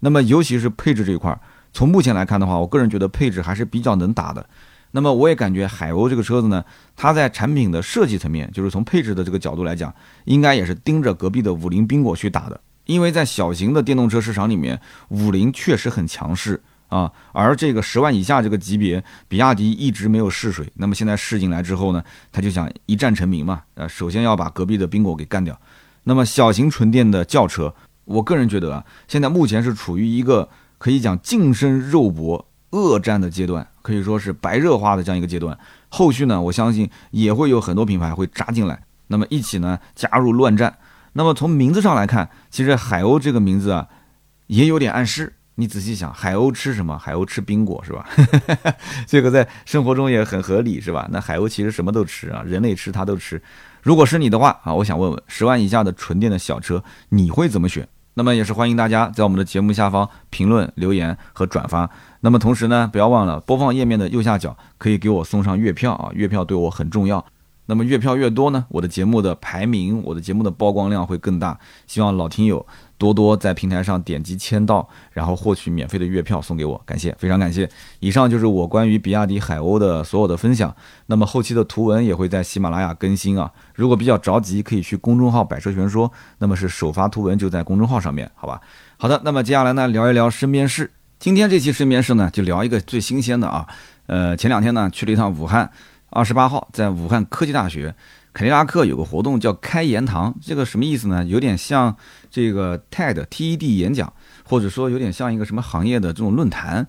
[0.00, 1.38] 那么尤其是配置这一块，
[1.72, 4.46] 从目前来看的话，我个人觉得配置还是比较能打的。
[4.92, 9.92] 那么我也感觉海鸥这个车子呢，它在产品的设计层面，就是从配置的这个角度来讲，
[10.24, 12.60] 应该也是盯着隔壁的五菱缤果去打的。
[12.84, 20.70] 因为在小型的电动车市场里面，五菱确实很强势啊，而这个十万以下这个级别，比亚迪一直没有试水。
[20.74, 25.58] 那么现在试进来之后呢，他就想一战成名嘛，呃，首先要把隔壁的缤果给干掉。
[26.04, 35.58] 那么小型纯电的轿车，我个人觉得啊，现在目前是处于一个可以讲近身肉搏恶战的阶段，可以说是白热化的这样一个阶段。
[35.88, 40.78] 后续呢，我相信也会有很多品牌会扎进来，那么一起呢加入乱战。
[41.14, 43.88] 那么从名字上来看，其实海鸥这个名字啊，
[44.46, 45.32] 也有点暗示。
[45.58, 46.98] 你仔细想，海鸥吃什么？
[46.98, 48.06] 海鸥吃冰果是吧？
[49.06, 51.08] 这个在生活中也很合理是吧？
[51.10, 53.42] 那海鸥其实什么都吃啊，人类吃它都吃。
[53.82, 57.88] 如果是你的话啊，我想问问，十万以下的纯电的小车，你会怎么选？
[58.14, 61.88] 那么也是欢迎大家在我们的节目下方评论留言和转发。
[62.20, 67.24] 那么同时呢，不要忘了播放页面的右下角可以给我送上月票啊，月票对我很重要。
[67.66, 71.58] 那么月票越多呢，我的节目的排名，我的节目的曝光量会更大。
[71.86, 72.64] 希望老听友
[72.96, 77.68] 多多在平台上点击签到，然后获取免费的月票送给我，感谢，非常感谢。
[78.00, 80.74] 以上就是我关于比亚迪海鸥的所有的分享。
[81.06, 88.60] 那么后期的图文也会在喜马拉雅更新啊，如果比较着急，可以去公众号“百车全说”，那么是首发图文就在公众号上面，好吧？
[88.96, 90.92] 好的，那么接下来呢，聊一聊身边事。
[91.18, 93.66] 今天这期身边事呢，就聊一个最新鲜的啊，
[94.06, 95.68] 呃，前两天呢去了一趟武汉。
[96.10, 97.94] 二十八号在武汉科技大学，
[98.32, 101.24] 凯迪拉克有个活动叫开言堂，这个什么意思呢？
[101.24, 101.94] 有点像
[102.30, 104.12] 这个 TED TED 演讲，
[104.44, 106.86] 或者说有点像一个什么行业的这种论坛。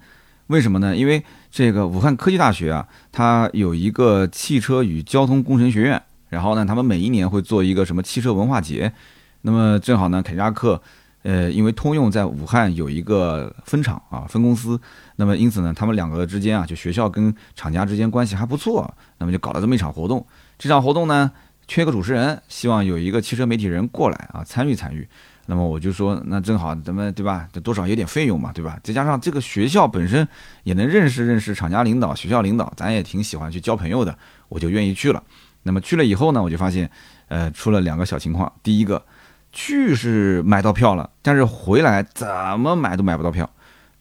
[0.48, 0.96] 为什么呢？
[0.96, 8.94] 因为这个武汉科技大学啊，它有一个汽车与交通工程学院，然后呢，他们每一年会做一个什么汽车文化节。
[9.42, 10.82] 那么正好呢，凯迪拉克。
[11.28, 14.80] 呃，因为通用在武汉有一个分厂啊，分公司，
[15.18, 20.26] 那么因此呢，他们两个之间啊，就学校跟厂家之间关系还不错，那么就搞了这么一场活动。
[20.58, 21.30] 这场活动呢，
[21.68, 25.06] 缺个主持人，希望有一个汽车媒体人过来啊，参与参与。
[25.48, 28.80] 那么我就说，那正好咱们对吧，多少有点费用嘛，对吧？
[28.82, 30.26] 再加上这个学校本身
[30.64, 35.22] 也能认识认识厂家领导、学校领导，咱也挺喜欢去交朋友的，我就愿意去了。
[35.64, 36.90] 那么去了以后呢，我就发现，
[37.28, 38.50] 呃，出了两个小情况。
[38.64, 39.04] 第一个。
[39.52, 42.28] 去是买到票了，但是回来怎
[42.60, 43.50] 么买都买不到票。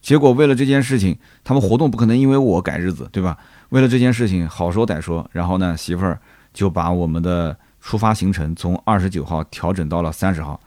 [0.02, 3.36] 结果为了这件事情，他们活动不可能因为我改日子，对吧？
[3.70, 6.20] 为了这件事情，好说歹说，然后呢，媳妇儿
[6.52, 10.60] 就把我们的出发行程从二十九号调整到了三十号。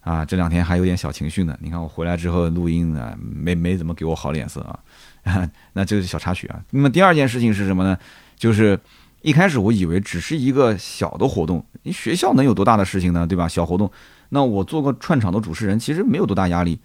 [0.00, 1.56] 啊，这两天还有点小情绪呢。
[1.60, 5.48] 你看我回来之后录音啊，没没怎么给我好脸色啊。
[5.72, 6.60] 那这是小插曲啊。
[6.70, 7.98] 那么第二件事情是什么呢？
[8.36, 8.78] 就是。
[9.22, 13.26] 一开始我以为只是一个小的活动，你学校能有多大的事情呢？
[13.26, 13.48] 对吧？
[13.48, 13.90] 小活动，
[14.30, 16.78] 那我做个串场的主持人，其实没有多大压力。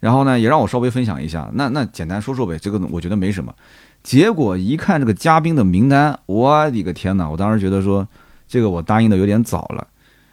[0.00, 3.54] 然后呢，也让我稍微分享一下，那那简单说说呗，这个我觉得没什么。
[4.02, 7.30] 结果一看这个嘉宾的名单，我的个天哪！
[7.30, 8.08] 我当时觉得说，
[8.48, 9.86] 这个我答应的有点早了。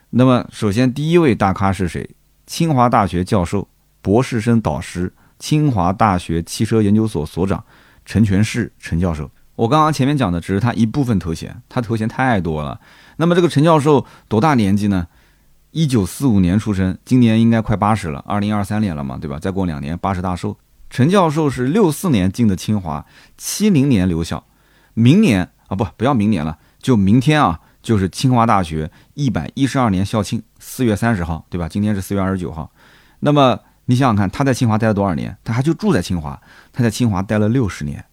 [0.09, 2.09] 那么首先第一位大咖是谁？
[2.47, 3.67] 清华大学教授、
[4.01, 7.63] 博士生导师、清华大学汽车研究所所长
[8.05, 9.29] 陈全世陈教授。
[9.55, 12.79] 我刚刚前面讲的只是他一部分头衔，他头衔太多了。
[13.17, 15.05] 那么这个陈教授多大年纪呢？
[15.71, 19.37] 一九四五年出生，今年应该快八十了，二零二三年了嘛，对吧？
[19.37, 20.57] 再过两年八十大寿。
[20.89, 23.05] 陈教授是六四年进的清华，
[23.37, 24.43] 七零年留校，
[24.95, 31.69] 明年啊不不要明年了，就明天啊，就是清华大学一百一十二年校庆，四月三十号，对吧？
[31.69, 32.71] 今天是四月二十九号。
[33.19, 35.37] 那么你想想看，他在清华待了多少年？
[35.43, 36.41] 他还就住在清华，
[36.73, 38.03] 他在清华待了六十年。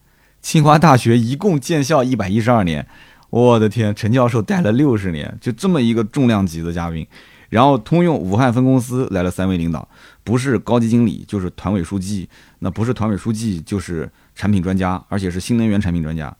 [0.42, 2.86] 清华大学一共建校一百一十二年，
[3.30, 7.06] 我的天，陈教授待了六十年，就这么一个重量级的嘉宾。
[7.48, 9.88] 然后通用武汉分公司来了三位领导，
[10.24, 12.28] 不是高级经理就是团委书记，
[12.58, 16.34] 那不是团委书记就是产品专家，而且是新能源产品专家。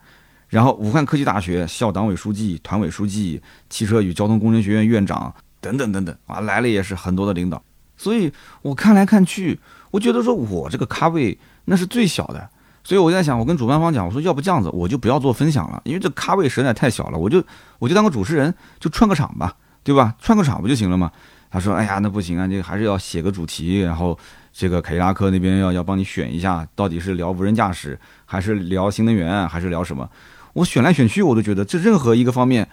[0.49, 7.63] 然后武汉科技大学校党委书记、团委书记、汽车与交通工程学院院长等等等等啊，来了也是很多的领导。
[7.97, 8.33] 所以
[8.63, 9.59] 我看来看去，
[9.91, 12.49] 我觉得说我这个咖位那是最小的。
[12.85, 17.43] 所以我在想，我跟主办方讲，我说要不这样子，我就不要做分享了，因为这咖位实在太小了，我就
[17.81, 19.53] 我就当个主持人，就串个场吧，
[19.87, 20.17] 对吧？
[20.21, 21.13] 串个场不就行了吗？
[21.49, 24.19] 他说，哎呀，那不行啊，这个还是要写个主题，然后
[24.53, 30.11] 这个凯迪拉克那边要要帮你选一下，到底是聊无人驾驶，还是聊新能源，还是聊什么？
[30.55, 32.69] 我选来选去，我都觉得这任何一个方面，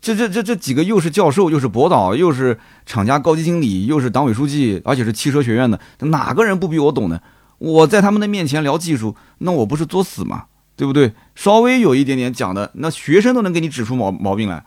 [0.00, 2.56] 这这这这几个又是教授，又是博导，又是
[2.86, 7.20] 厂家高级经理，又是党委书记，而且是汽车学院的，哪个人不比我懂呢？
[7.58, 10.44] 我在他们的面前聊技术，那我不是作死吗？
[10.76, 11.12] 对不对？
[11.34, 14.64] 稍微有一点点讲的，那学生都能给你指出毛毛病来。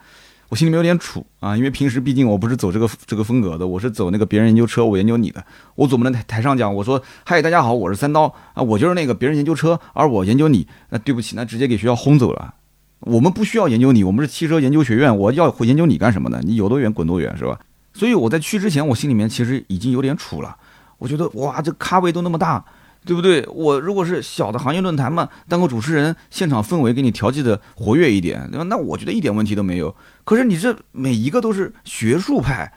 [0.55, 5.43] 我心里面有点楚啊，因为平时毕竟我不是走这个这个风格的，我是走那个别人研究车，我研究你的。
[5.75, 10.65] 我总不能台上讲，我说嗨，大家好，我是三刀啊，我就是那个别人研究车，而我研究你。
[10.91, 12.53] 那对不起，那直接给学校轰走了。
[13.01, 16.39] 我们不需要研究你，我们是汽车研究学院，我要研究你干什么呢？
[16.41, 17.59] 你有多远滚多远，是吧？
[17.91, 20.55] 所以我在去之前，我心里面其实已经有点楚了。
[20.99, 22.63] 我觉得哇，这咖位都那么大。
[23.05, 23.45] 对不对？
[23.53, 29.95] 我如果是小的行业论坛嘛，当个主持人，现场氛围给你调剂的活跃一点，那我觉得一点问题都没有。
[30.23, 32.73] 可是你这每一个都是学术派，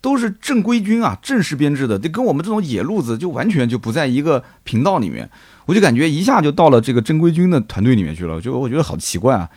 [0.00, 5.28] 都是正规军啊，正式编制的，这跟我们这种野路子就完全就不在一个频道里面。
[5.66, 9.50] 我就感觉一下就到了这个正规军的团队里面去了，就我觉得好奇怪啊。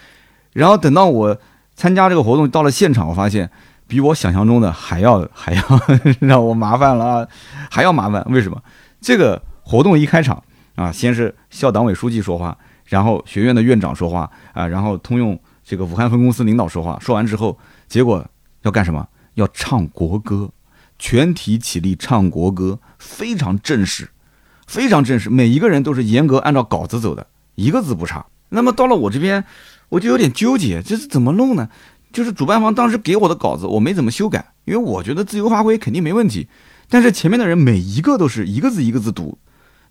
[0.53, 1.38] 然后等到我
[1.76, 3.47] 参加这个活动到了现场，我发现
[3.88, 5.61] 比我想象中的还要还要
[6.20, 7.30] 让我麻烦了，
[7.70, 8.26] 还要麻烦。
[8.32, 8.59] 为什么？
[8.99, 9.39] 这个。
[9.68, 10.41] 活动一开场
[10.76, 16.97] 啊，先是校党委书记说话，然后学院的院长说话啊，然后通用这个武汉分公司领导说话。
[17.01, 17.59] 说完之后，
[17.89, 18.26] 结果
[18.61, 19.05] 要干什么？
[19.34, 20.49] 要唱国歌，
[20.97, 24.09] 全体起立唱国歌，非常正式，
[24.68, 25.30] 非常正式。
[25.30, 28.26] 每一个人都是严格按照稿子走的，一个字不差。
[28.47, 29.43] 那么到了我这边，
[29.89, 31.68] 我就有点纠结，这是怎么弄呢？
[32.13, 36.47] 就是主办方当时给我的稿子，我没怎么修改，因为我觉得自由发挥肯定没问题。
[36.89, 39.38] 但是前面的人每一个都是一个字一个字读。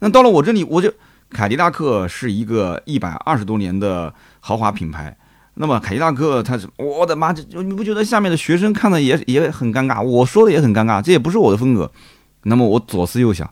[0.01, 0.93] 那到了我这里，我就
[1.31, 5.17] 凯迪拉克是一个一百二十多年的豪华品牌。
[5.55, 10.03] 那么凯迪拉克，它是我的妈，这你不觉得下面的学生看的也也很尴尬？
[10.03, 11.91] 我说的也很尴尬，这也不是我的风格。
[12.43, 13.51] 那么我左思右想，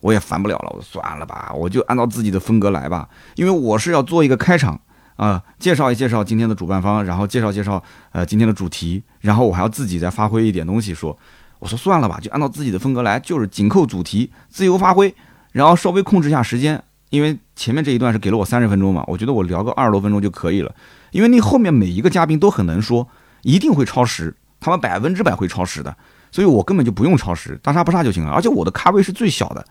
[0.00, 3.08] 我也烦不了了，我算了吧，我就按照自己的风格来吧。
[3.36, 4.80] 因为我是要做一个开场
[5.14, 7.80] 啊，介绍一介绍今天的主办方，然后介绍介绍
[8.10, 11.16] 呃今天的主题，然后我还要自己再发挥一点东西说。
[11.58, 15.14] 我说算了吧，就按照自己的风格来，就是紧扣主题，自由发挥。
[15.56, 20.70] 然后稍微控制一下时间，因为前面这一段是给了我三十分钟嘛，我觉得我聊个二十多分钟就可以了。
[21.12, 23.08] 因为你后面每一个嘉宾都很能说，
[23.40, 25.96] 一定会超时，他们百分之百会超时的，
[26.30, 28.32] 所以我根本就不用超时，大差不差就行了。
[28.32, 29.64] 而且我的咖位是最小的，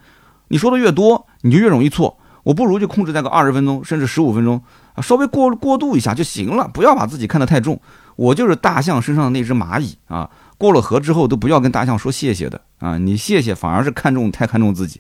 [0.47, 2.17] 你说的越多，你就越容易错。
[2.41, 4.59] 我不如就控制在个二十分钟，甚至十五分钟
[4.95, 7.79] 啊，稍微过过渡一下就行了，不要把自己看得太重。
[8.15, 10.27] 我就是大象身上的那只蚂蚁啊，
[10.57, 14.99] 过了河之后都不要跟大象说谢谢的啊，你谢谢反而是看重太看重自己。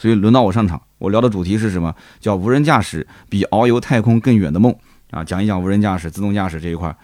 [0.00, 1.94] 所以轮到我上场，我聊的主题是什么？
[2.20, 4.74] 叫无人驾驶比遨游太空更远的梦
[5.10, 5.22] 啊！
[5.22, 6.96] 讲一讲无人驾驶、自动驾驶这一块。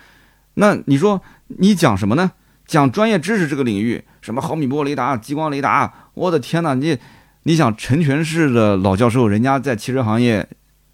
[0.55, 2.33] 那你说你讲什么呢？
[2.67, 5.93] 讲专业知识这个领域，什么毫米波雷达、激光雷达？
[6.15, 6.73] 我的天哪！
[6.73, 6.97] 你
[7.43, 10.49] 你想陈全市的老教授，人家在汽车行业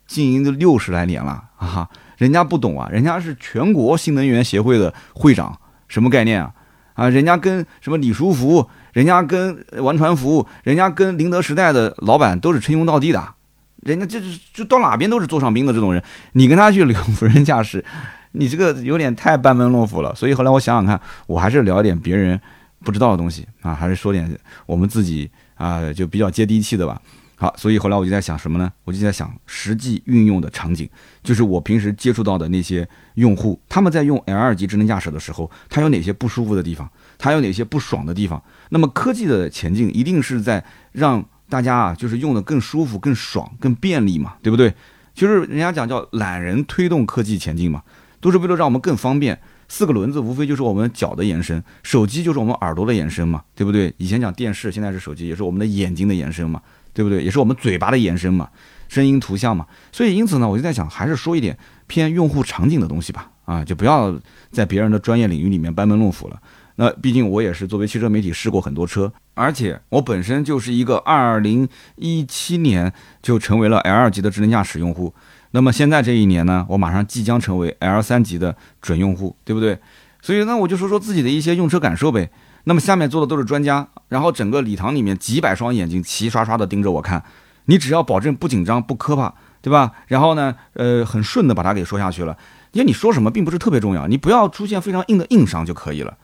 [0.09, 1.88] 经营都六十来年了啊，
[2.18, 6.53] 人家不懂啊，人家是全国新能源协会的会长，什么概念啊？
[6.94, 8.68] 啊，人家跟什么李书福？
[8.93, 13.34] 人家跟完传服务，人家跟宁德时代的老板都是称兄道弟的，
[13.82, 17.84] 人家就是就到哪边都是座上宾的这种人，你跟他去聊无人驾驶，
[18.32, 20.14] 你这个有点太班门弄斧了。
[20.14, 22.40] 所以后来我想想看，我还是聊点别人
[22.84, 24.30] 不知道的东西啊，还是说点
[24.66, 27.01] 我们自己啊就比较接地气的吧。
[27.36, 28.70] 好，所以后来我就在想什么呢？
[28.84, 30.88] 我就在想实际运用的场景，
[31.24, 36.88] 就是我平时接触到的那些用户，他们在用 L 二级智能驾驶的时候，他有哪些不舒服的地方？
[37.22, 38.42] 它有哪些不爽的地方？
[38.70, 44.74] 那么科技的前进一定是在让大家啊，就是用的更舒服、更爽、更便利嘛，对不对？
[45.14, 47.82] 就是人家讲叫懒人推动科技前进嘛，
[48.20, 49.38] 都是为了让我们更方便。
[49.68, 53.94] 四个轮子无非就是我们脚的延伸，手机就是我们耳朵的延伸嘛，对不对？
[53.98, 56.60] 以前讲电视，现在是手机，也是我们的眼睛的延伸嘛。
[56.94, 57.24] 对不对？
[57.24, 58.46] 也是我们嘴巴的延伸嘛，
[58.86, 59.66] 声音、图像嘛。
[59.90, 61.56] 所以因此呢，我就在想，还是说一点
[61.86, 63.30] 偏用户场景的东西吧。
[63.46, 64.14] 啊，就不要
[64.50, 66.38] 在别人的专业领域里面班门弄斧了。
[66.83, 75.14] 那毕竟我也是作为汽车媒体试过很多车，而且我本身就是一个二零一七年就成为了 L 二级的智能驾驶用户。
[75.53, 79.78] 那么现在这一年呢，我马上即将成为 L 三级的准用户，对不对？
[80.20, 82.28] 所以呢，我就说说自己的一些用车感受呗。
[82.64, 87.22] 那么下面坐的都是专家，然后整个礼堂里面几百双眼睛齐刷刷的盯着我看，
[87.66, 89.93] 你只要保证不紧张不磕巴，对吧？
[90.09, 92.37] 然后呢，呃，很顺的把它给说下去了，
[92.72, 96.18] 因为你说什么并不是特别重要，你不要出现非常硬的硬伤就可以了，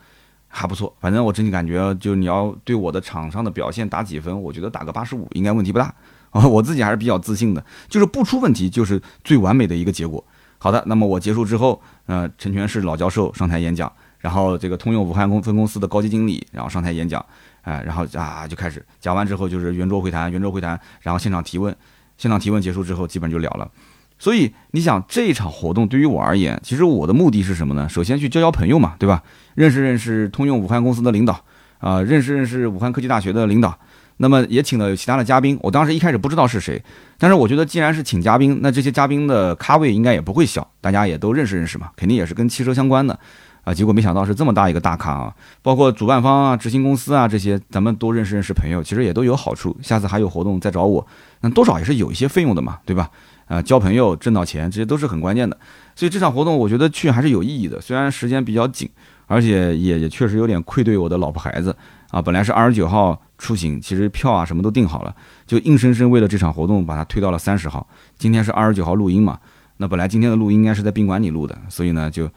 [0.49, 0.93] 还不错。
[0.99, 5.93] 反正我整体感觉，就是你要对我的场上的表现打几分，我觉得打个八十五应该问题不大
[6.31, 10.21] 啊， 我自己还是比较自信的，就是不出问题就是最完美的一个结果。
[10.57, 13.89] 好的，那么我结束之后，呃，陈全是老教授上台演讲。
[14.19, 17.25] 然后这个通用武汉公分公司的高级经理，然后上台演讲，
[17.61, 21.73] 哎，然后啊就开始讲完之后就是圆桌会谈，圆桌会谈，然后现场提问，
[22.17, 23.71] 现场提问结束之后基本就了了。
[24.19, 27.87] 所以你想这一场活动对于我而言，其实我的目的是什么呢？
[27.89, 29.23] 首先去交交朋友嘛，对吧？
[29.55, 31.41] 认识认识通用武汉公司的领导，
[31.79, 33.75] 啊，认识认识武汉科技大学的领导。
[34.17, 36.83] 那么也请了有其他的嘉宾，我当时一开始不知道是谁，
[37.17, 43.17] 但是我觉得既然是请嘉宾，那这些嘉宾的咖位应该也不会小，大家也都认识认识嘛，肯定也是跟汽车相关的。
[43.65, 45.35] 啊，结果没想到是这么大一个大咖啊！
[45.61, 49.77] 包括主办方啊、执行公司啊这些，咱们多认识认识朋友，其实也都有好处。
[49.81, 51.05] 下次还有活动再找我，
[51.41, 53.09] 那多少也是有一些费用的嘛，对吧？
[53.49, 55.57] 啊，交朋友挣到钱，这些都是很关键的。
[55.93, 58.89] 所以这场活动我觉得去还是有意义的，虽然时间比较紧，
[59.27, 61.75] 而且也也确实有点愧对我的老婆孩子
[62.11, 62.21] 啊。
[62.21, 65.13] 本来是二十九号出行，其实票啊什么都订好了，
[65.45, 67.85] 就硬生生为了这场活动把它推到了三十号。
[68.17, 69.37] 今天是二十九号录音嘛，
[69.75, 72.29] 那本来今天的录音应该是在宾馆里录的，所以呢就。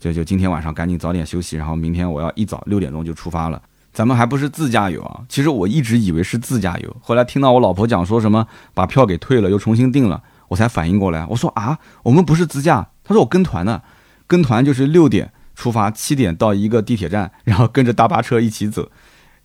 [0.00, 3.60] 就就今天晚上赶紧早点休息，然后明天我要一早六点钟就出发了。
[3.92, 5.20] 咱们还不是自驾游啊？
[5.28, 11.24] 其实我一直以为是自驾游，后来听到我老婆讲说什么把票给退了，又重新订了，我才反应过来。
[11.30, 12.88] 我说啊，我们不是自驾。
[13.02, 13.80] 他说我跟团呢，
[14.26, 18.90] 跟团就是六点出发，七点到一个地铁站，然后跟着大巴车一起走，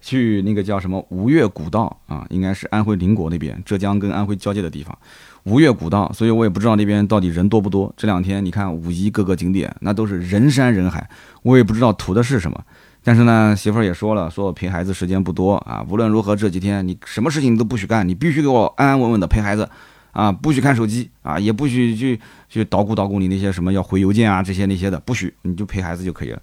[0.02, 4.98] 去那个叫什么吴越古道啊，应该是安徽邻国那边，浙江跟安徽交界的地方。
[5.44, 7.94] 吴越古道，所以我也不知道那边到底人多不多。
[7.96, 11.08] 这两天你看五一各个景点，那都是人山人海，
[11.44, 12.60] 我也不知道图的是什么。
[13.04, 19.70] 但是呢，媳妇儿也说了，说我陪孩子时间不多啊，无论如何这几天你什么事情都不许干，你必须给我安安稳稳的陪孩子
[20.16, 26.42] 啊，不许看手机啊，也不许去去捣鼓捣鼓你那些什么要回邮件啊这些那些的，不许，你就陪孩子就可以了。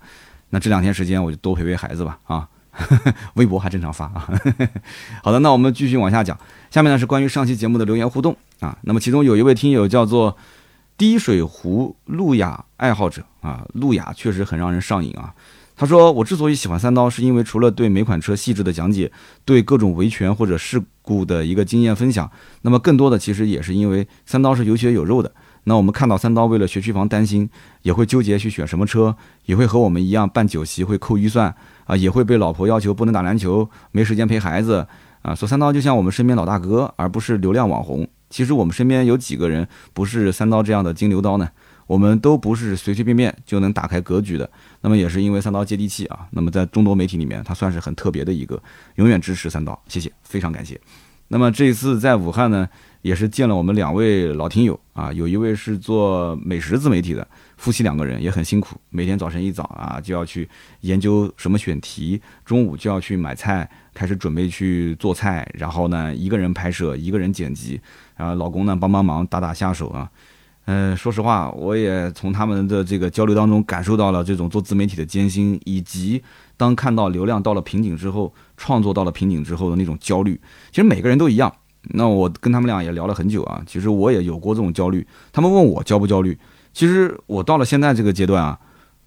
[0.51, 2.47] 那这两天时间我就多陪陪孩子吧啊。
[3.35, 4.29] 微博还正常发啊。
[5.25, 6.39] 好的，那我们继续往下讲。
[6.71, 8.77] 下面呢是关于上期节目的留言互动啊。
[8.83, 10.37] 那么其中有一位听友叫做
[10.99, 15.35] 滴水湖路亚爱好者啊，路亚确实很让人上瘾啊。
[15.83, 19.11] 他说：“我之所以喜欢三刀，是因为除了对每款车细致的讲解，
[19.45, 22.31] 对各种维权或者事故的一个经验分享，
[22.61, 25.33] 那么更多的其实也是因为三刀是有血有肉的。
[25.65, 27.51] 那我们看到三刀为了学区房担心，
[27.83, 29.17] 也会纠结去选什么车，
[29.47, 31.53] 也会和我们一样办酒席会扣预算。”
[31.87, 34.87] 啊，也会被老婆要求不能打篮球，没时间陪孩子
[35.23, 35.35] 啊。
[35.35, 38.07] 说三刀就像我们身边老大哥，而不是流量网红。
[38.31, 41.49] 其实我们身边有几个人不是三刀这样的金牛刀呢？
[41.89, 44.49] 我们都不是随随便便就能打开格局的。
[44.83, 46.27] 那么也是因为三刀接地气啊。
[46.33, 48.63] 那么在众多媒体里面，他算是很特别的一个，
[48.97, 50.79] 永远支持三刀，谢谢，非常感谢。
[51.29, 52.69] 那么这一次在武汉呢，
[53.01, 57.27] 也是见了我们两位老听友啊，有一位是做美食自媒体的。
[57.57, 60.47] 夫妻两个人也很辛苦，每天早晨一早啊就要去
[60.81, 67.81] 研究什么选题，中午就要去买菜，开始准备去做菜，然后呢一个人拍摄，一个人剪辑，
[68.17, 70.11] 然后老公呢帮帮忙打打下手啊。
[70.67, 76.23] 嗯，说实话，我也从他们的这个交流当中感受到了这种做自媒体的艰辛，以及
[76.57, 80.41] 当看到流量到了瓶颈之后，创作到了瓶颈之后的那种焦虑。
[80.71, 81.53] 其实每个人都一样。
[81.95, 85.05] 那我跟他们俩也聊了很久啊，其实我也有过这种焦虑。
[85.33, 86.39] 他们问我焦不焦虑？
[86.73, 88.57] 其实我到了现在这个阶段啊，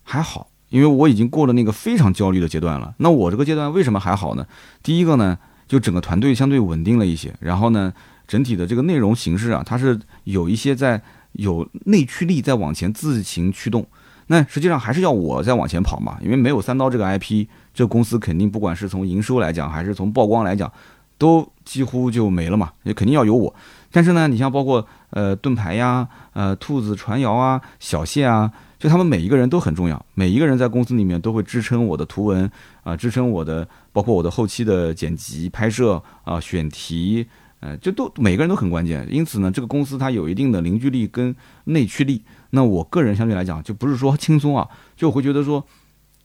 [0.03, 2.93] 还好，因为我已经过了那个非常焦虑的阶段了。
[2.97, 4.45] 那我这个阶段为什么还好呢？
[4.83, 5.37] 第一个呢，
[5.69, 7.93] 就整个团队相对稳定了一些，然后呢，
[8.27, 11.01] 整体的这个内容形式啊，它是有一些在
[11.35, 13.85] 有内驱力在往前自行驱动。
[14.27, 20.71] 那实际上还是要我在往前跑嘛，因为没有三刀这个 IP，这公司肯定不管是从营收来讲，还是从曝光来讲，
[21.19, 23.53] 都几乎就没了嘛，也肯定要有我。
[23.91, 32.49] 但是呢，你像包括呃盾牌呀、呃兔子传谣啊、小谢啊，就他们每一个人都很重要，每一个人在公司里面都会支撑我的图文
[32.83, 37.27] 啊，支撑我的包括我的后期的剪辑、拍摄啊、选题，
[37.65, 39.07] 呃，就都每个人都很关键。
[39.09, 42.23] 因此呢，这个公司它有一定的凝聚力跟内驱力。
[42.51, 45.65] 那我个人相对来讲，就不是说轻松啊，就会觉得说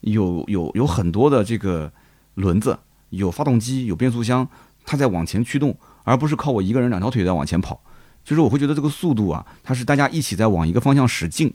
[0.03, 1.91] 有有有很多的这个
[2.35, 2.79] 轮子，
[3.09, 4.47] 有发动机，有变速箱，
[4.85, 5.75] 它在往前驱动。
[6.03, 7.81] 而不是靠我一个人两条腿在往前跑，
[8.25, 11.53] 就是我会觉得这个速度啊，它是大家一起在往一个方向使劲。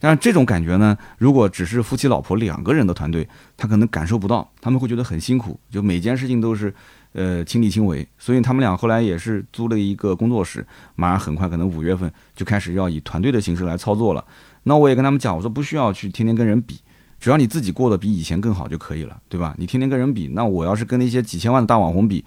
[0.00, 3.26] 但是这种感觉呢，如果只是夫妻老婆两个人的团队，
[3.56, 6.74] 他可能感受不到，他们会觉得很辛苦，就每件事情都是
[7.14, 8.06] 呃亲力亲为。
[8.18, 14.22] 所以他们俩后来也是租了一个工作室，马上很快可能五月份就开始要以团队的形式来操作了。
[14.64, 16.78] 那我也跟他们讲，我说不需要去天天跟人比，
[17.18, 19.54] 只要你自己过得比以前更好就可以了，对吧？
[19.58, 22.24] 你天天跟人比，那我要是跟那些几千万的大网红比。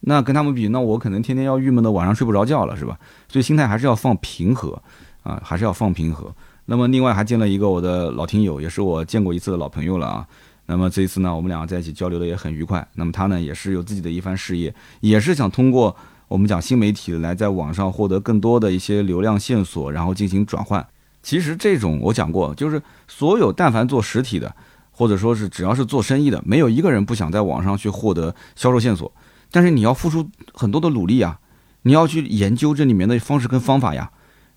[0.00, 2.96] 那跟他们比，那我可能天天要郁闷的晚上睡不着觉了，是吧？
[3.28, 4.80] 所以心态还是要放平和，
[5.22, 6.32] 啊，还是要放平和。
[6.66, 10.26] 那么另外还见了一个我的老听友，也是我见过一次的老朋友了啊。
[10.66, 12.86] 那么这一次呢，我们两个在一起交流的也很愉快。
[12.94, 15.96] 那么他呢，也是有自己的一番事业，也是想通过
[16.28, 20.86] 我们讲新媒体来在网上获得更多的一些流量线索，然后进行转换。
[21.22, 24.54] 其实这种我讲过，就是所有但凡做实体的。
[24.98, 29.12] 或者说是只要是做生意的，没有一个人不想在网上去获得销售线索。
[29.50, 31.38] 但是你要付出很多的努力啊，
[31.82, 34.10] 你要去研究这里面的方式跟方法呀，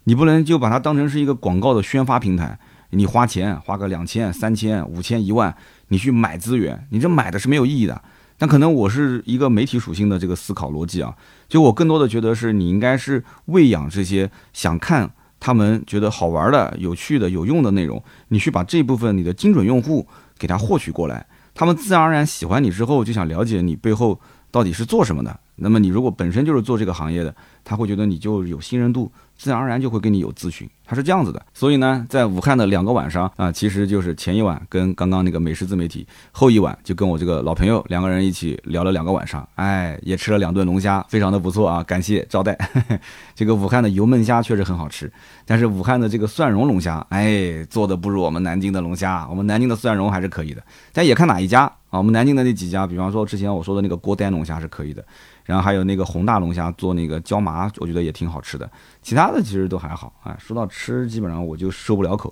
[0.06, 2.58] 你不能就把它当成是一个广告的宣发平台。
[2.92, 5.56] 你花钱花个两千、三千、五千、一万，
[5.90, 8.02] 你去买资源，你这买的是没有意义的。
[8.38, 11.14] 但可能我是一个媒体属性的这个思考逻辑啊，
[11.50, 15.12] 就我更多的觉得是你应该是喂养这些想看
[15.42, 24.20] 他们觉得好玩的、有趣的、有用的内容，你去把这部分你的精准用户给他获取过来，他们自然而然喜欢你之后，就想了解你背后
[24.50, 25.38] 到底是做什么的。
[25.58, 27.36] 那么你如果本身就是做这个行业的，
[27.66, 29.12] 他会觉得你就有信任度。
[29.40, 31.42] 自然而然就会跟你有咨询，他是这样子的。
[31.54, 42.58] 所以呢，在武汉的两个晚上啊，其实就是前一晚跟刚刚那个美食自媒体，后一晚就跟我这个老朋友两个人一起聊了两个晚上，哎，也吃了两顿龙虾，非常的不错啊，感谢招待。
[43.34, 45.10] 这个武汉的油焖虾确实很好吃，
[45.46, 50.62] 但是武汉的这个蒜蓉龙虾，哎，做的不如我们南京的龙虾，我们南京的蒜蓉还是可以的。
[50.92, 55.02] 但也看哪一家啊，我们南京的那几家，比方说之前我说的那个锅呆龙虾是可以的。
[55.50, 58.70] 然后还有那个宏大龙虾做那个椒麻，我觉得也挺好吃的。
[59.02, 60.38] 其他的其实都还好啊。
[60.40, 62.32] 说到吃，基本上我就收不了口。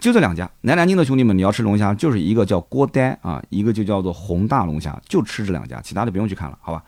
[0.00, 6.80] 就这两家，来南京的兄弟们，你要吃龙虾，就是一个叫郭呆啊，一个就叫做宏大龙虾，就吃这两家，其他的不用去看了，好吧？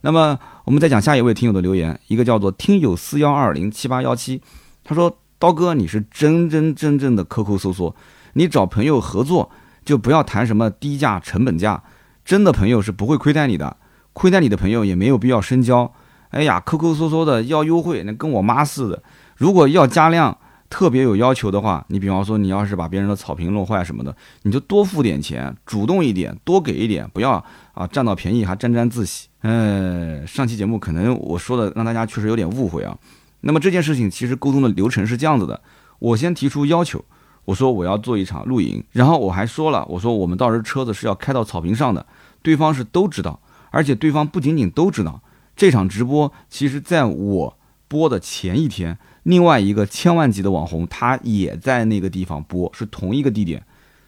[0.00, 4.42] 那么我们再讲下一位听友的留言，一个叫做听友四幺二零七八幺七，
[4.82, 7.94] 他说：刀哥，你是真真正正的抠抠搜搜，
[8.32, 9.48] 你找朋友合作
[9.84, 11.84] 就不要谈什么低价成本价，
[12.24, 13.76] 真的朋友是不会亏待你的。
[14.12, 15.92] 亏待你的朋友也没有必要深交，
[16.30, 19.02] 哎呀，抠抠搜搜的要优惠，那跟我妈似的。
[19.36, 20.36] 如果要加量，
[20.70, 27.32] 特别有要求的话，你比方说你要是把别人的草坪弄坏什么的，你就多付点钱，主动一点，多给一点，不要
[27.74, 29.28] 啊占到便宜还沾沾自喜。
[29.42, 32.96] 嗯，上期节目可能我说的让大家确实有点误会啊。
[33.42, 35.60] 那么这件事情其实沟通的流程是这样子的：
[35.98, 37.04] 我先提出要求，
[37.44, 42.06] 我说我要做一场露营，然后我还说了，我说我们到时候车子是要开到草坪上的，
[42.40, 43.38] 对方是都知道。
[43.72, 45.20] 而且对方不仅仅都知道
[45.56, 47.58] 这场直播，其实在我
[47.88, 53.66] 播的前一天，另外一个千万级的网红他也在那个地方播，是同一个地点，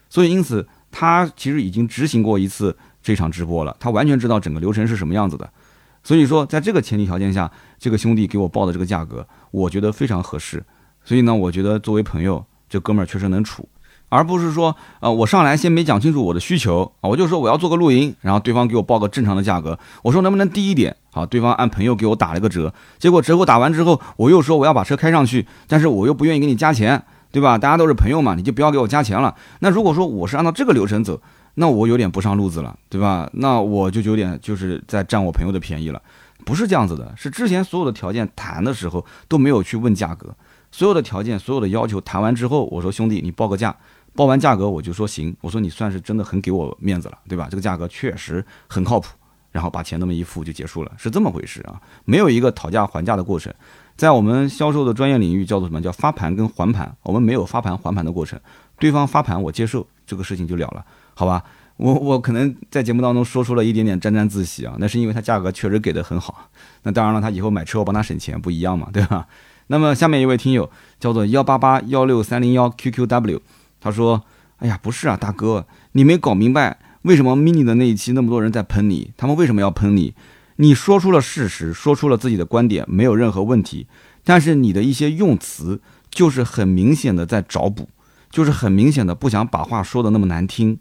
[0.09, 5.51] 所以因此他其实已经执行过一次这场直播了，他完全知道整个流程是什么样子的。
[6.03, 10.63] 所以说，在这个前提条件下，这个兄弟给我报的这个价格，我觉得非常合适。
[11.03, 13.67] 所以呢，我觉得作为朋友，这哥们儿确实能处。
[14.15, 20.95] 而不是说，呃，我上来先没讲清楚我的需求啊，我就说我要做个露营，然后对方给我报个正常的价格，我说能不能低一点？
[21.11, 27.57] 好，对方按朋友给我打了个折，结果折扣打完之后，我又说我要把车开上去，但是我又不愿意给你加钱，对吧？
[27.57, 29.35] 大家都是朋友嘛，你就不要给我加钱了。
[29.59, 31.21] 那如果说我是按照这个流程走，
[31.55, 33.29] 那我有点不上路子了，对吧？
[33.33, 36.01] 那我就有点就是在占我朋友的便宜了，
[36.43, 40.35] 不是这样子的，是之前所有的条件谈的时候都没有去问价格，
[40.69, 43.73] 所有的条件、所有的要求谈完之后，我说兄弟，你报个价。
[44.15, 47.47] 报完价格我就说行，我说你算是真的很给我面子了，对吧？
[47.51, 49.09] 这个价格确实很靠谱，
[49.51, 53.53] 然后把钱那么一付就结束了，是这么回事啊，没有一个讨价还价的过程，
[53.97, 58.39] 在我们销售的专业领域叫做什么叫发盘跟还盘，我们没有发盘还盘的过程，
[58.79, 61.43] 对方发盘我接受，这个事情就了了，好吧？
[61.75, 66.49] 我我可能在节目当中说出了一点点沾沾自喜啊，那是因为他价格确实给的很好，
[66.83, 69.27] 那当然了，他以后买车我帮他省钱不一样嘛，对吧？
[69.67, 73.41] 那么下面一位听友叫做幺八八幺六三零幺 QQW。
[73.85, 74.23] 他说
[74.57, 79.11] ：“哎呀，不是啊，大哥，你没搞明白为什么 mini 的那一期那么多人在喷你？
[79.15, 80.15] 他们为什么要喷你？
[80.55, 83.85] 你说出了事实，说出了自己的观点，没有任何问题。
[84.23, 87.87] 但是你的一些用词就是很明显的在找补，
[88.31, 90.79] 就是很明显的不想把话说的那么难听。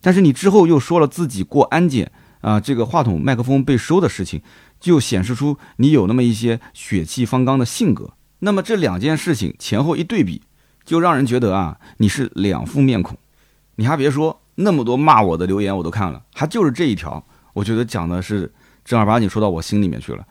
[0.00, 4.42] 但是你之后又说了自己过安检啊，这个话筒麦克风被收的事情，
[4.80, 8.14] 就显示出你有那么一些血气方刚的性格。
[8.40, 10.42] 那么这两件事情前后一对比。”
[10.84, 13.16] 就让人觉得啊，你是两副面孔。
[13.76, 17.24] 你还别说，那么多骂我的留言我都看了，还就是这一条，
[17.54, 18.52] 我觉得讲的是
[18.84, 20.26] 正儿八经说到我心里面去了。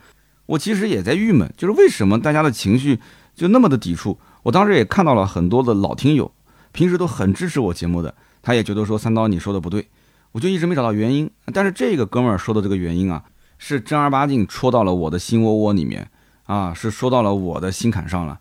[0.45, 3.00] 我其实也在郁闷，就是为什么大家的情绪
[3.36, 4.20] 就那么的抵触。
[4.43, 6.32] 我当时也看到了很多的老听友，
[6.72, 9.88] 平时都很支持我节目的，他也觉得说三刀你说的不对，
[10.32, 11.30] 我就一直没找到原因。
[11.54, 13.24] 但是这个哥们儿说的这个原因啊，
[13.58, 16.10] 是正儿八经戳到了我的心窝窝里面
[16.45, 18.39] 啊，是说到了我的心坎上了。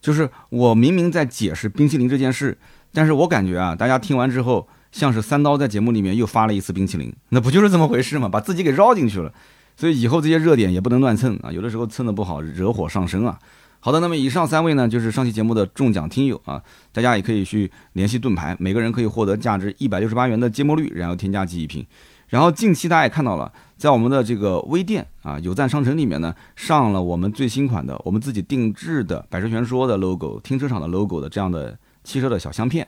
[0.00, 2.56] 就是我明明在解释冰淇淋这件事，
[2.92, 8.28] 但是我感觉啊，大家听完之后，像是三刀在节目里面又发了一次冰淇淋，那不就是这么回事吗？
[8.28, 9.32] 把自己给绕进去了，
[9.76, 13.38] 所以以后这些热点也不能乱蹭啊，有的时候蹭的不好，惹火上身啊。
[13.80, 16.60] 好的，那么以上三位呢，就是上期节目的中奖听友啊，
[16.92, 21.86] 大家也可以去联系盾牌，每个人可以获得价值一百六十八元的芥末绿，然后添加记忆瓶。
[22.28, 32.86] 然后近期大家也看到了，在我们的这个微店啊有赞商城里面呢，上了我们最新款的我们自己定制的百车全说的 logo、停车场的 logo 的这样的汽车的小相片。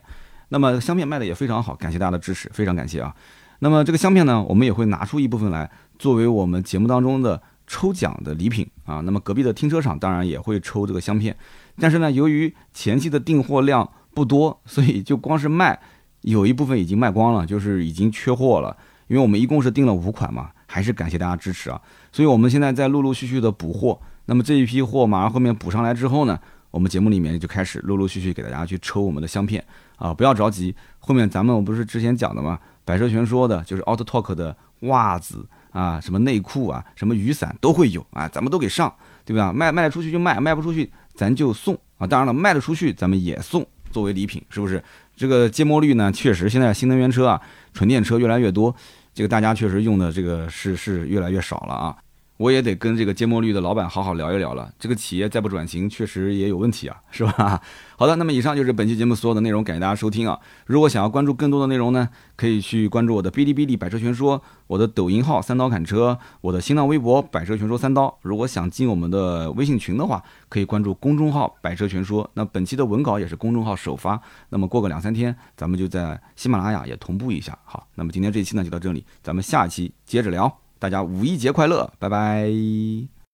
[0.51, 3.14] 那么香片卖的也非常好，感谢大家的支持，非常感谢啊。
[3.61, 9.01] 那么这个香片呢，我们也会拿出一部分来作为我们节目当中的抽奖的礼品啊。
[9.01, 11.36] 那么隔壁的停车场当然也会抽这个香片，
[11.78, 15.78] 但是呢，由于前期的订货量不多，所以就光是卖
[16.22, 18.76] 有一部分已经卖光了，就是已经缺货了。
[19.11, 21.80] 因为我们一共是订了五款嘛，还是感谢大家支持啊。
[22.12, 24.00] 所以我们现在在陆陆续续的补货。
[24.26, 26.38] 那么这一批货马上后面补上来之后呢，
[26.70, 29.64] 我们节目里面就开始陆陆续续给大家去抽我们的香片
[29.96, 32.56] 啊，不要着急，后面咱们不是之前讲的吗？
[32.84, 38.94] 百车全说的，就是 Auto Talk 的袜子啊，什么内裤啊，什么雨伞都会有啊，咱们都给上，
[39.24, 39.52] 对吧？
[39.52, 42.06] 卖卖得出去就卖，卖不出去咱就送啊。
[42.06, 44.80] 当然了，卖得出去咱们也送作为礼品，是不是？
[45.16, 47.40] 这个芥末绿呢，确实现在新能源车啊，
[47.74, 48.74] 纯电车越来越多，
[49.14, 51.96] 这个大家确实用的这个是是越来越少了啊。
[52.41, 54.72] 我也得跟这个芥末绿的老板好好聊一聊了。
[54.78, 57.61] 这个企业再不转型，确实也有问题啊， 是吧？
[57.99, 60.41] 好的，那么以上就是本期节目所有的内容，感谢大家收听啊。
[60.64, 68.18] 如果想要关注更多的内容呢，可以去关注我的哔哩哔哩百车全说，我的抖音号三刀砍车，我的新浪微博百车全说三刀。
[68.22, 72.30] 如果想进我们的微信群的话，可以关注公众号百车全说。
[72.32, 74.18] 那本期的文稿也是公众号首发，
[74.49, 77.59] 那么过个两三天，咱们就在喜马拉雅也同步一下。
[77.66, 80.69] 好，那么今天这期呢就到这里，咱们下期接着聊。
[80.80, 82.50] 大家五一节快乐，拜拜。